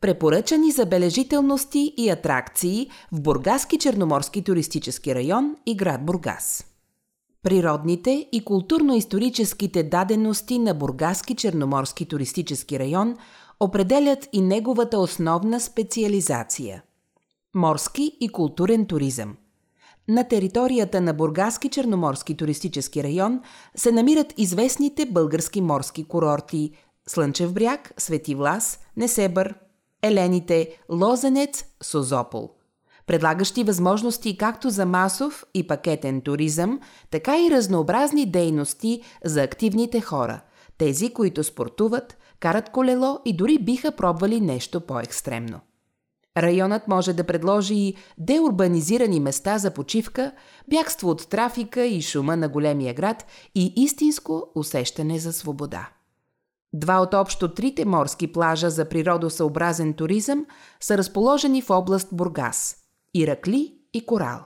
Препоръчани 0.00 0.70
забележителности 0.70 1.94
и 1.96 2.10
атракции 2.10 2.90
в 3.12 3.20
Бургаски 3.20 3.78
Черноморски 3.78 4.44
туристически 4.44 5.14
район 5.14 5.56
и 5.66 5.76
град 5.76 6.06
Бургас. 6.06 6.69
Природните 7.42 8.28
и 8.32 8.44
културно-историческите 8.44 9.82
дадености 9.82 10.58
на 10.58 10.74
Бургаски 10.74 11.34
Черноморски 11.34 12.06
туристически 12.06 12.78
район 12.78 13.16
определят 13.60 14.28
и 14.32 14.40
неговата 14.40 14.98
основна 14.98 15.60
специализация– 15.60 16.82
морски 17.54 18.16
и 18.20 18.28
културен 18.28 18.86
туризъм. 18.86 19.36
На 20.08 20.28
територията 20.28 21.00
на 21.00 21.14
Бургаски 21.14 21.68
Черноморски 21.68 22.36
туристически 22.36 23.02
район 23.02 23.40
се 23.76 23.92
намират 23.92 24.34
известните 24.36 25.06
български 25.06 25.60
морски 25.60 26.04
курорти 26.04 26.70
Слънчев 27.08 27.52
бряг, 27.52 27.94
Свети 27.98 28.34
Влас, 28.34 28.78
Несебър, 28.96 29.54
Елените, 30.02 30.78
Лозенец, 30.90 31.64
Созопол– 31.82 32.50
предлагащи 33.10 33.64
възможности 33.64 34.36
както 34.36 34.70
за 34.70 34.86
масов 34.86 35.44
и 35.54 35.66
пакетен 35.66 36.20
туризъм, 36.20 36.80
така 37.10 37.38
и 37.38 37.50
разнообразни 37.50 38.30
дейности 38.30 39.02
за 39.24 39.42
активните 39.42 40.00
хора, 40.00 40.40
тези, 40.78 41.12
които 41.12 41.44
спортуват, 41.44 42.18
карат 42.40 42.70
колело 42.70 43.18
и 43.24 43.36
дори 43.36 43.58
биха 43.58 43.92
пробвали 43.92 44.40
нещо 44.40 44.80
по-екстремно. 44.80 45.60
Районът 46.38 46.88
може 46.88 47.12
да 47.12 47.24
предложи 47.24 47.74
и 47.74 47.94
деурбанизирани 48.18 49.20
места 49.20 49.58
за 49.58 49.70
почивка, 49.70 50.32
бягство 50.68 51.10
от 51.10 51.28
трафика 51.28 51.84
и 51.84 52.02
шума 52.02 52.36
на 52.36 52.48
големия 52.48 52.94
град 52.94 53.26
и 53.54 53.72
истинско 53.76 54.46
усещане 54.54 55.18
за 55.18 55.32
свобода. 55.32 55.88
Два 56.72 57.00
от 57.00 57.14
общо 57.14 57.54
трите 57.54 57.84
морски 57.84 58.32
плажа 58.32 58.70
за 58.70 58.84
природосъобразен 58.84 59.94
туризъм 59.94 60.46
са 60.80 60.98
разположени 60.98 61.62
в 61.62 61.70
област 61.70 62.08
Бургас– 62.12 62.76
Иракли 63.14 63.74
и 63.94 64.06
корал. 64.06 64.40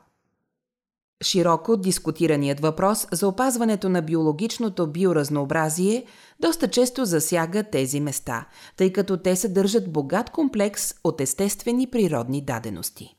Широко 1.25 1.77
дискутираният 1.77 2.61
въпрос 2.61 3.07
за 3.13 3.29
опазването 3.29 3.89
на 3.89 4.03
биологичното 4.03 4.87
биоразнообразие 4.87 6.07
доста 6.41 6.69
често 6.69 7.05
засяга 7.05 7.63
тези 7.63 8.01
места, 8.01 8.49
тъй 8.77 8.93
като 8.93 9.17
те 9.17 9.37
съдържат 9.37 9.93
богат 9.93 10.31
комплекс 10.31 10.95
от 11.05 11.21
естествени 11.21 11.91
природни 11.91 12.45
дадености. 12.45 13.17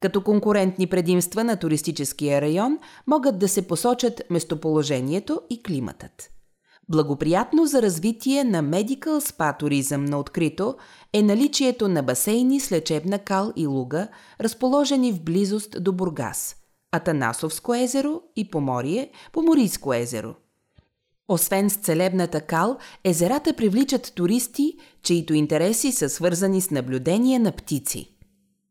Като 0.00 0.22
конкурентни 0.22 0.86
предимства 0.86 1.44
на 1.44 1.56
туристическия 1.56 2.40
район 2.40 2.78
могат 3.06 3.38
да 3.38 3.48
се 3.48 3.66
посочат 3.66 4.22
местоположението 4.30 5.40
и 5.50 5.62
климатът. 5.62 6.39
Благоприятно 6.90 7.66
за 7.66 7.82
развитие 7.82 8.44
на 8.44 8.62
медикал 8.62 9.20
спа 9.20 9.52
туризъм 9.52 10.04
на 10.04 10.18
открито 10.18 10.76
е 11.12 11.22
наличието 11.22 11.88
на 11.88 12.02
басейни 12.02 12.60
с 12.60 12.72
лечебна 12.72 13.18
кал 13.18 13.52
и 13.56 13.66
луга, 13.66 14.08
разположени 14.40 15.12
в 15.12 15.22
близост 15.22 15.82
до 15.82 15.92
Бургас, 15.92 16.56
Атанасовско 16.92 17.74
езеро 17.74 18.20
и 18.36 18.50
Поморие, 18.50 19.10
Поморийско 19.32 19.94
езеро. 19.94 20.34
Освен 21.28 21.70
с 21.70 21.76
целебната 21.76 22.40
кал, 22.40 22.76
езерата 23.04 23.56
привличат 23.56 24.12
туристи, 24.14 24.76
чието 25.02 25.34
интереси 25.34 25.92
са 25.92 26.08
свързани 26.08 26.60
с 26.60 26.70
наблюдение 26.70 27.38
на 27.38 27.52
птици. 27.52 28.16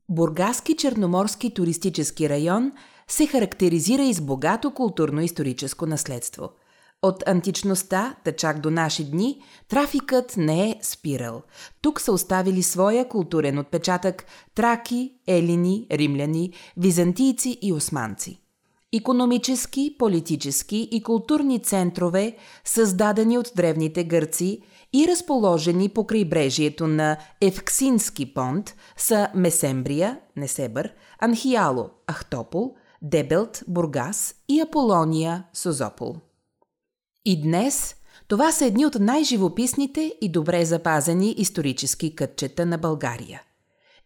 Бургаски 0.09 0.77
черноморски 0.77 1.53
туристически 1.53 2.29
район 2.29 2.71
се 3.07 3.27
характеризира 3.27 4.03
и 4.03 4.13
с 4.13 4.21
богато 4.21 4.71
културно-историческо 4.71 5.85
наследство– 5.85 6.49
от 7.01 7.27
античността, 7.27 8.15
та 8.23 8.31
чак 8.31 8.59
до 8.59 8.71
наши 8.71 9.03
дни, 9.03 9.41
трафикът 9.67 10.37
не 10.37 10.69
е 10.69 10.79
спирал. 10.81 11.41
Тук 11.81 12.01
са 12.01 12.11
оставили 12.11 12.63
своя 12.63 13.07
културен 13.07 13.59
отпечатък 13.59 14.25
траки, 14.55 15.13
елини, 15.27 15.87
римляни, 15.91 16.53
византийци 16.77 17.59
и 17.61 17.73
османци. 17.73 18.41
Икономически, 18.91 19.95
политически 19.99 20.89
и 20.91 21.03
културни 21.03 21.59
центрове, 21.59 22.35
създадени 22.65 23.37
от 23.37 23.51
древните 23.55 24.03
гърци 24.03 24.61
и 24.93 25.07
разположени 25.07 25.89
по 25.89 26.07
крайбрежието 26.07 26.87
на 26.87 27.17
Евксински 27.41 28.33
понт, 28.33 28.75
са 28.97 29.29
Месембрия, 29.35 30.19
Несебър, 30.35 30.93
Анхиало, 31.19 31.89
Ахтопол, 32.11 32.75
Дебелт, 33.01 33.63
Бургас 33.67 34.35
и 34.49 34.61
Аполония, 34.61 35.43
Созопол. 35.53 36.15
И 37.29 37.41
днес 37.41 37.95
това 38.27 38.51
са 38.51 38.65
едни 38.65 38.85
от 38.85 38.95
най-живописните 38.99 40.13
и 40.21 40.31
добре 40.31 40.65
запазени 40.65 41.31
исторически 41.37 42.15
кътчета 42.15 42.65
на 42.65 42.77
България. 42.77 43.41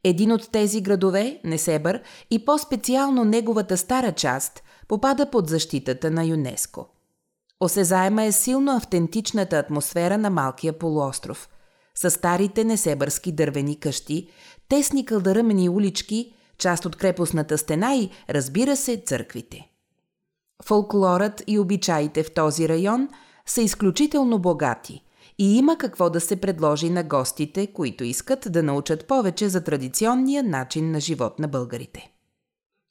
Един 0.04 0.32
от 0.32 0.52
тези 0.52 0.82
градове, 0.82 1.40
Несебър, 1.44 2.02
и 2.32 2.46
по-специално 2.46 3.26
неговата 3.26 3.78
стара 3.78 4.12
част, 4.12 4.64
попада 4.88 5.30
под 5.30 5.50
защитата 5.50 6.12
на 6.12 6.26
ЮНЕСКО. 6.26 6.88
Осезаема 7.60 8.24
е 8.24 8.32
силно 8.32 8.76
автентичната 8.76 9.58
атмосфера 9.58 10.18
на 10.18 10.30
малкия 10.30 10.80
полуостров. 10.80 11.50
С 11.96 12.12
старите 12.12 12.64
несебърски 12.64 13.32
дървени 13.32 13.80
къщи, 13.80 14.30
тесни 14.70 15.06
кълдаръмени 15.06 15.70
улички, 15.70 16.34
част 16.58 16.86
от 16.86 16.96
крепостната 16.96 17.58
стена 17.58 17.96
и, 17.96 18.10
разбира 18.30 18.76
се, 18.76 19.04
църквите. 19.06 19.73
Фолклорът 20.66 21.44
и 21.48 21.60
обичаите 21.60 22.24
в 22.24 22.34
този 22.34 22.70
район 22.70 23.10
са 23.46 23.62
изключително 23.62 24.40
богати 24.40 25.04
и 25.40 25.58
има 25.58 25.78
какво 25.78 26.10
да 26.10 26.22
се 26.22 26.36
предложи 26.36 26.90
на 26.90 27.04
гостите, 27.04 27.68
които 27.68 28.04
искат 28.04 28.48
да 28.50 28.64
научат 28.64 29.08
повече 29.08 29.50
за 29.50 29.64
традиционния 29.64 30.44
начин 30.44 30.92
на 30.92 31.00
живот 31.00 31.40
на 31.40 31.48
българите. 31.48 32.12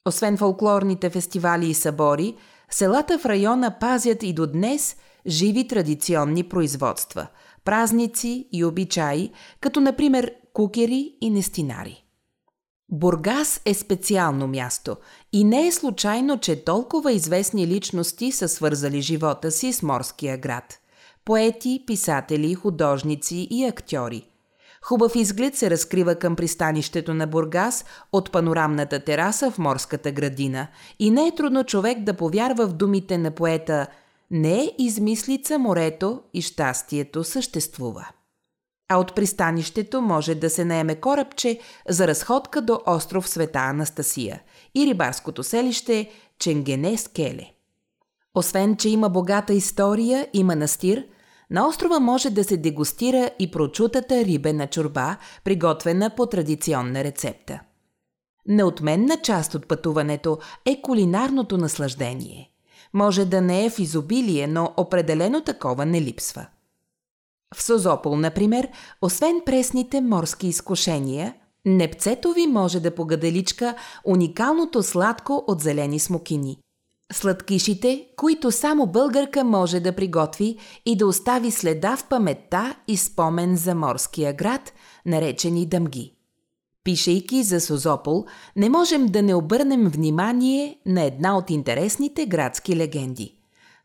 Освен 0.07 0.37
фолклорните 0.37 1.09
фестивали 1.09 1.69
и 1.69 1.73
събори, 1.73 2.35
селата 2.69 3.19
в 3.19 3.25
района 3.25 3.79
пазят 3.79 4.23
и 4.23 4.33
до 4.33 4.47
днес 4.47 4.95
живи 5.27 5.67
традиционни 5.67 6.43
производства, 6.43 7.27
празници 7.65 8.47
и 8.51 8.65
обичаи, 8.65 9.31
като 9.61 9.79
например 9.79 10.31
кукери 10.53 11.15
и 11.21 11.29
нестинари. 11.29 12.02
Бургас 12.91 13.61
е 13.65 13.73
специално 13.73 14.47
място 14.47 14.97
и 15.33 15.43
не 15.43 15.67
е 15.67 15.71
случайно, 15.71 16.39
че 16.39 16.63
толкова 16.63 17.11
известни 17.11 17.67
личности 17.67 18.31
са 18.31 18.49
свързали 18.49 19.01
живота 19.01 19.51
си 19.51 19.73
с 19.73 19.83
морския 19.83 20.37
град. 20.37 20.79
Поети, 21.25 21.83
писатели, 21.87 22.53
художници 22.53 23.47
и 23.51 23.65
актьори– 23.65 24.27
Хубав 24.83 25.15
изглед 25.15 25.55
се 25.55 25.69
разкрива 25.69 26.15
към 26.15 26.35
пристанището 26.35 27.13
на 27.13 27.27
Бургас 27.27 27.85
от 28.11 28.31
панорамната 28.31 28.99
тераса 28.99 29.51
в 29.51 29.57
морската 29.57 30.11
градина 30.11 30.67
и 30.99 31.11
не 31.11 31.27
е 31.27 31.35
трудно 31.35 31.63
човек 31.63 31.99
да 32.03 32.13
повярва 32.13 32.67
в 32.67 32.73
думите 32.73 33.17
на 33.17 33.31
поета 33.31 33.87
«Не 34.31 34.61
е 34.61 34.71
измислица 34.77 35.59
морето 35.59 36.21
и 36.33 36.41
щастието 36.41 37.23
съществува». 37.23 38.07
А 38.93 38.97
от 38.97 39.15
пристанището 39.15 40.01
може 40.01 40.35
да 40.35 40.49
се 40.49 40.65
наеме 40.65 40.95
корабче 40.95 41.59
за 41.89 42.07
разходка 42.07 42.61
до 42.61 42.79
остров 42.85 43.29
Света 43.29 43.59
Анастасия 43.59 44.41
и 44.75 44.85
рибарското 44.85 45.43
селище 45.43 46.09
Ченгене 46.39 46.97
Скеле. 46.97 47.51
Освен, 48.35 48.75
че 48.75 48.89
има 48.89 49.09
богата 49.09 49.53
история 49.53 50.27
и 50.33 50.43
манастир– 50.43 51.05
на 51.51 51.67
острова 51.67 51.99
може 51.99 52.29
да 52.29 52.43
се 52.43 52.57
дегустира 52.57 53.29
и 53.39 53.51
прочутата 53.51 54.25
рибена 54.25 54.67
чорба, 54.67 55.17
приготвена 55.43 56.09
по 56.15 56.25
традиционна 56.25 57.03
рецепта. 57.03 57.59
Неотменна 58.47 59.17
част 59.17 59.55
от 59.55 59.67
пътуването 59.67 60.39
е 60.65 60.81
кулинарното 60.81 61.57
наслаждение. 61.57 62.51
Може 62.93 63.25
да 63.25 63.41
не 63.41 63.65
е 63.65 63.69
в 63.69 63.79
изобилие, 63.79 64.47
но 64.47 64.73
определено 64.77 65.41
такова 65.41 65.85
не 65.85 66.01
липсва. 66.01 66.45
В 67.55 67.63
Созопол, 67.63 68.15
например, 68.15 68.67
освен 69.01 69.41
пресните 69.45 70.01
морски 70.01 70.47
изкушения, 70.47 71.33
непцето 71.65 72.33
ви 72.33 72.47
може 72.47 72.79
да 72.79 72.95
погаделичка 72.95 73.75
уникалното 74.05 74.83
сладко 74.83 75.43
от 75.47 75.61
зелени 75.61 75.99
смокини– 75.99 76.57
Сладкишите, 77.13 78.07
които 78.15 78.51
само 78.51 78.87
българка 78.87 79.43
може 79.43 79.79
да 79.79 79.95
приготви 79.95 80.57
и 80.85 80.95
да 80.95 81.07
остави 81.07 81.51
следа 81.51 81.97
в 81.97 82.07
паметта 82.07 82.75
и 82.87 82.97
спомен 82.97 83.57
за 83.57 83.75
морския 83.75 84.33
град, 84.33 84.73
наречени 85.05 85.65
Дъмги. 85.65 86.13
Пишейки 86.83 87.43
за 87.43 87.61
Созопол, 87.61 88.25
не 88.55 88.69
можем 88.69 89.05
да 89.05 89.21
не 89.21 89.35
обърнем 89.35 89.89
внимание 89.89 90.77
на 90.85 91.03
една 91.03 91.37
от 91.37 91.49
интересните 91.49 92.25
градски 92.25 92.75
легенди, 92.75 93.35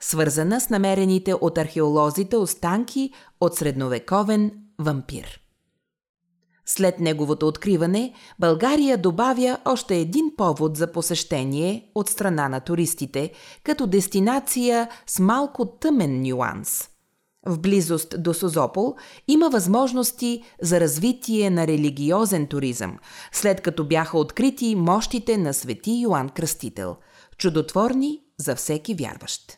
свързана 0.01 0.61
с 0.61 0.71
намерените 0.71 1.35
от 1.35 1.59
археолозите 1.59 2.37
останки 2.37 3.11
от 3.41 3.55
средновековен 3.55 4.53
вампир. 4.79 5.41
След 6.67 7.01
неговото 7.01 7.49
откриване, 7.49 8.15
България 8.39 8.99
добавя 8.99 9.59
още 9.65 9.97
един 9.97 10.33
повод 10.37 10.77
за 10.77 10.93
посещение 10.93 11.91
от 11.95 12.09
страна 12.09 12.49
на 12.49 12.61
туристите, 12.61 13.33
като 13.63 13.87
дестинация 13.87 14.89
с 15.07 15.19
малко 15.19 15.67
тъмен 15.67 16.23
нюанс. 16.23 16.89
В 17.47 17.59
близост 17.59 18.15
до 18.23 18.35
Созопол 18.35 18.97
има 19.29 19.51
възможности 19.51 20.43
за 20.63 20.81
развитие 20.81 21.51
на 21.51 21.67
религиозен 21.67 22.47
туризъм, 22.47 22.99
след 23.33 23.61
като 23.61 23.85
бяха 23.85 24.19
открити 24.19 24.75
мощите 24.75 25.39
на 25.39 25.55
свети 25.55 26.01
Йоанн 26.01 26.29
Кръстител, 26.29 26.97
чудотворни 27.39 28.21
за 28.39 28.57
всеки 28.57 28.95
вярващ. 28.95 29.58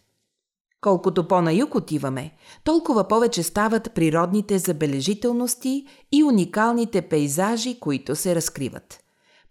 Колкото 0.81 1.29
по-на 1.29 1.53
юг 1.53 1.75
отиваме, 1.75 2.33
толкова 2.65 3.09
повече 3.09 3.43
стават 3.43 3.95
природните 3.95 4.59
забележителности 4.59 5.87
и 6.13 6.25
уникалните 6.25 7.03
пейзажи, 7.03 7.81
които 7.81 8.17
се 8.17 8.35
разкриват. 8.35 9.01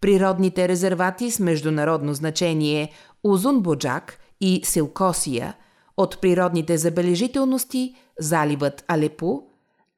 Природните 0.02 0.68
резервати 0.68 1.32
с 1.32 1.40
международно 1.40 2.14
значение 2.14 2.92
Узунбоджак 3.24 4.20
и 4.42 4.62
Силкосия, 4.64 5.56
от 5.98 6.22
природните 6.22 6.78
забележителности 6.78 7.96
заливът 8.20 8.84
Алепо, 8.88 9.44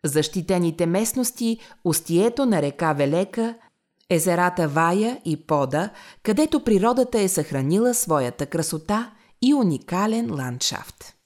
защитените 0.05 0.85
местности 0.85 1.59
устието 1.85 2.45
на 2.45 2.61
река 2.61 2.93
Велека, 2.93 3.55
езерата 4.09 4.67
Вая 4.67 5.21
и 5.25 5.45
Пода, 5.45 5.89
където 6.23 6.63
природата 6.63 7.19
е 7.19 7.27
съхранила 7.27 7.93
своята 7.93 8.45
красота 8.45 9.11
и 9.41 9.53
уникален 9.53 10.35
ландшафт. 10.35 11.20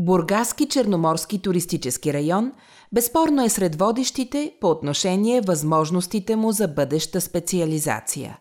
Бургаски 0.00 0.68
черноморски 0.68 1.42
туристически 1.42 2.12
район 2.12 2.52
безспорно 2.92 3.44
е 3.44 3.48
сред 3.48 3.74
водещите 3.78 4.52
по 4.60 4.70
отношение 4.70 5.40
възможностите 5.40 6.36
му 6.36 6.52
за 6.52 6.68
бъдеща 6.68 7.20
специализация. 7.20 8.38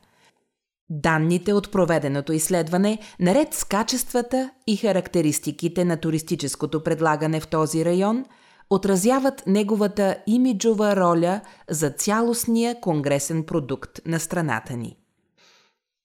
Данните 0.90 1.54
от 1.54 1.72
проведеното 1.72 2.34
изследване, 2.34 3.00
наред 3.20 3.54
с 3.54 3.64
качествата 3.64 4.52
и 4.68 4.76
характеристиките 4.76 5.86
на 5.86 5.98
туристическото 5.98 6.84
предлагане 6.84 7.40
в 7.40 7.48
този 7.48 7.86
район, 7.86 8.26
отразяват 8.70 9.44
неговата 9.48 10.18
имиджова 10.28 10.96
роля 10.96 11.42
за 11.70 11.90
цялостния 11.90 12.82
конгресен 12.82 13.44
продукт 13.44 14.00
на 14.06 14.20
страната 14.20 14.78
ни. 14.78 14.98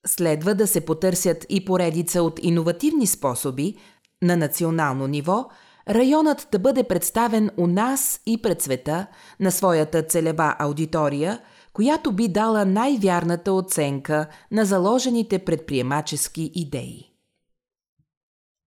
Следва 0.07 0.55
да 0.55 0.67
се 0.67 0.85
потърсят 0.85 1.45
и 1.49 1.65
поредица 1.65 2.23
от 2.23 2.39
иновативни 2.43 3.07
способи 3.07 3.75
на 4.23 4.37
национално 4.37 5.07
ниво, 5.07 5.45
районът 5.89 6.47
да 6.51 6.59
бъде 6.59 6.83
представен 6.83 7.49
у 7.57 7.67
нас 7.67 8.21
и 8.25 8.41
пред 8.41 8.61
света 8.61 9.05
на 9.39 9.51
своята 9.51 10.03
целева 10.03 10.55
аудитория, 10.59 11.39
която 11.73 12.11
би 12.11 12.27
дала 12.27 12.65
най-вярната 12.65 13.53
оценка 13.53 14.27
на 14.51 14.65
заложените 14.65 15.39
предприемачески 15.39 16.51
идеи. 16.55 17.12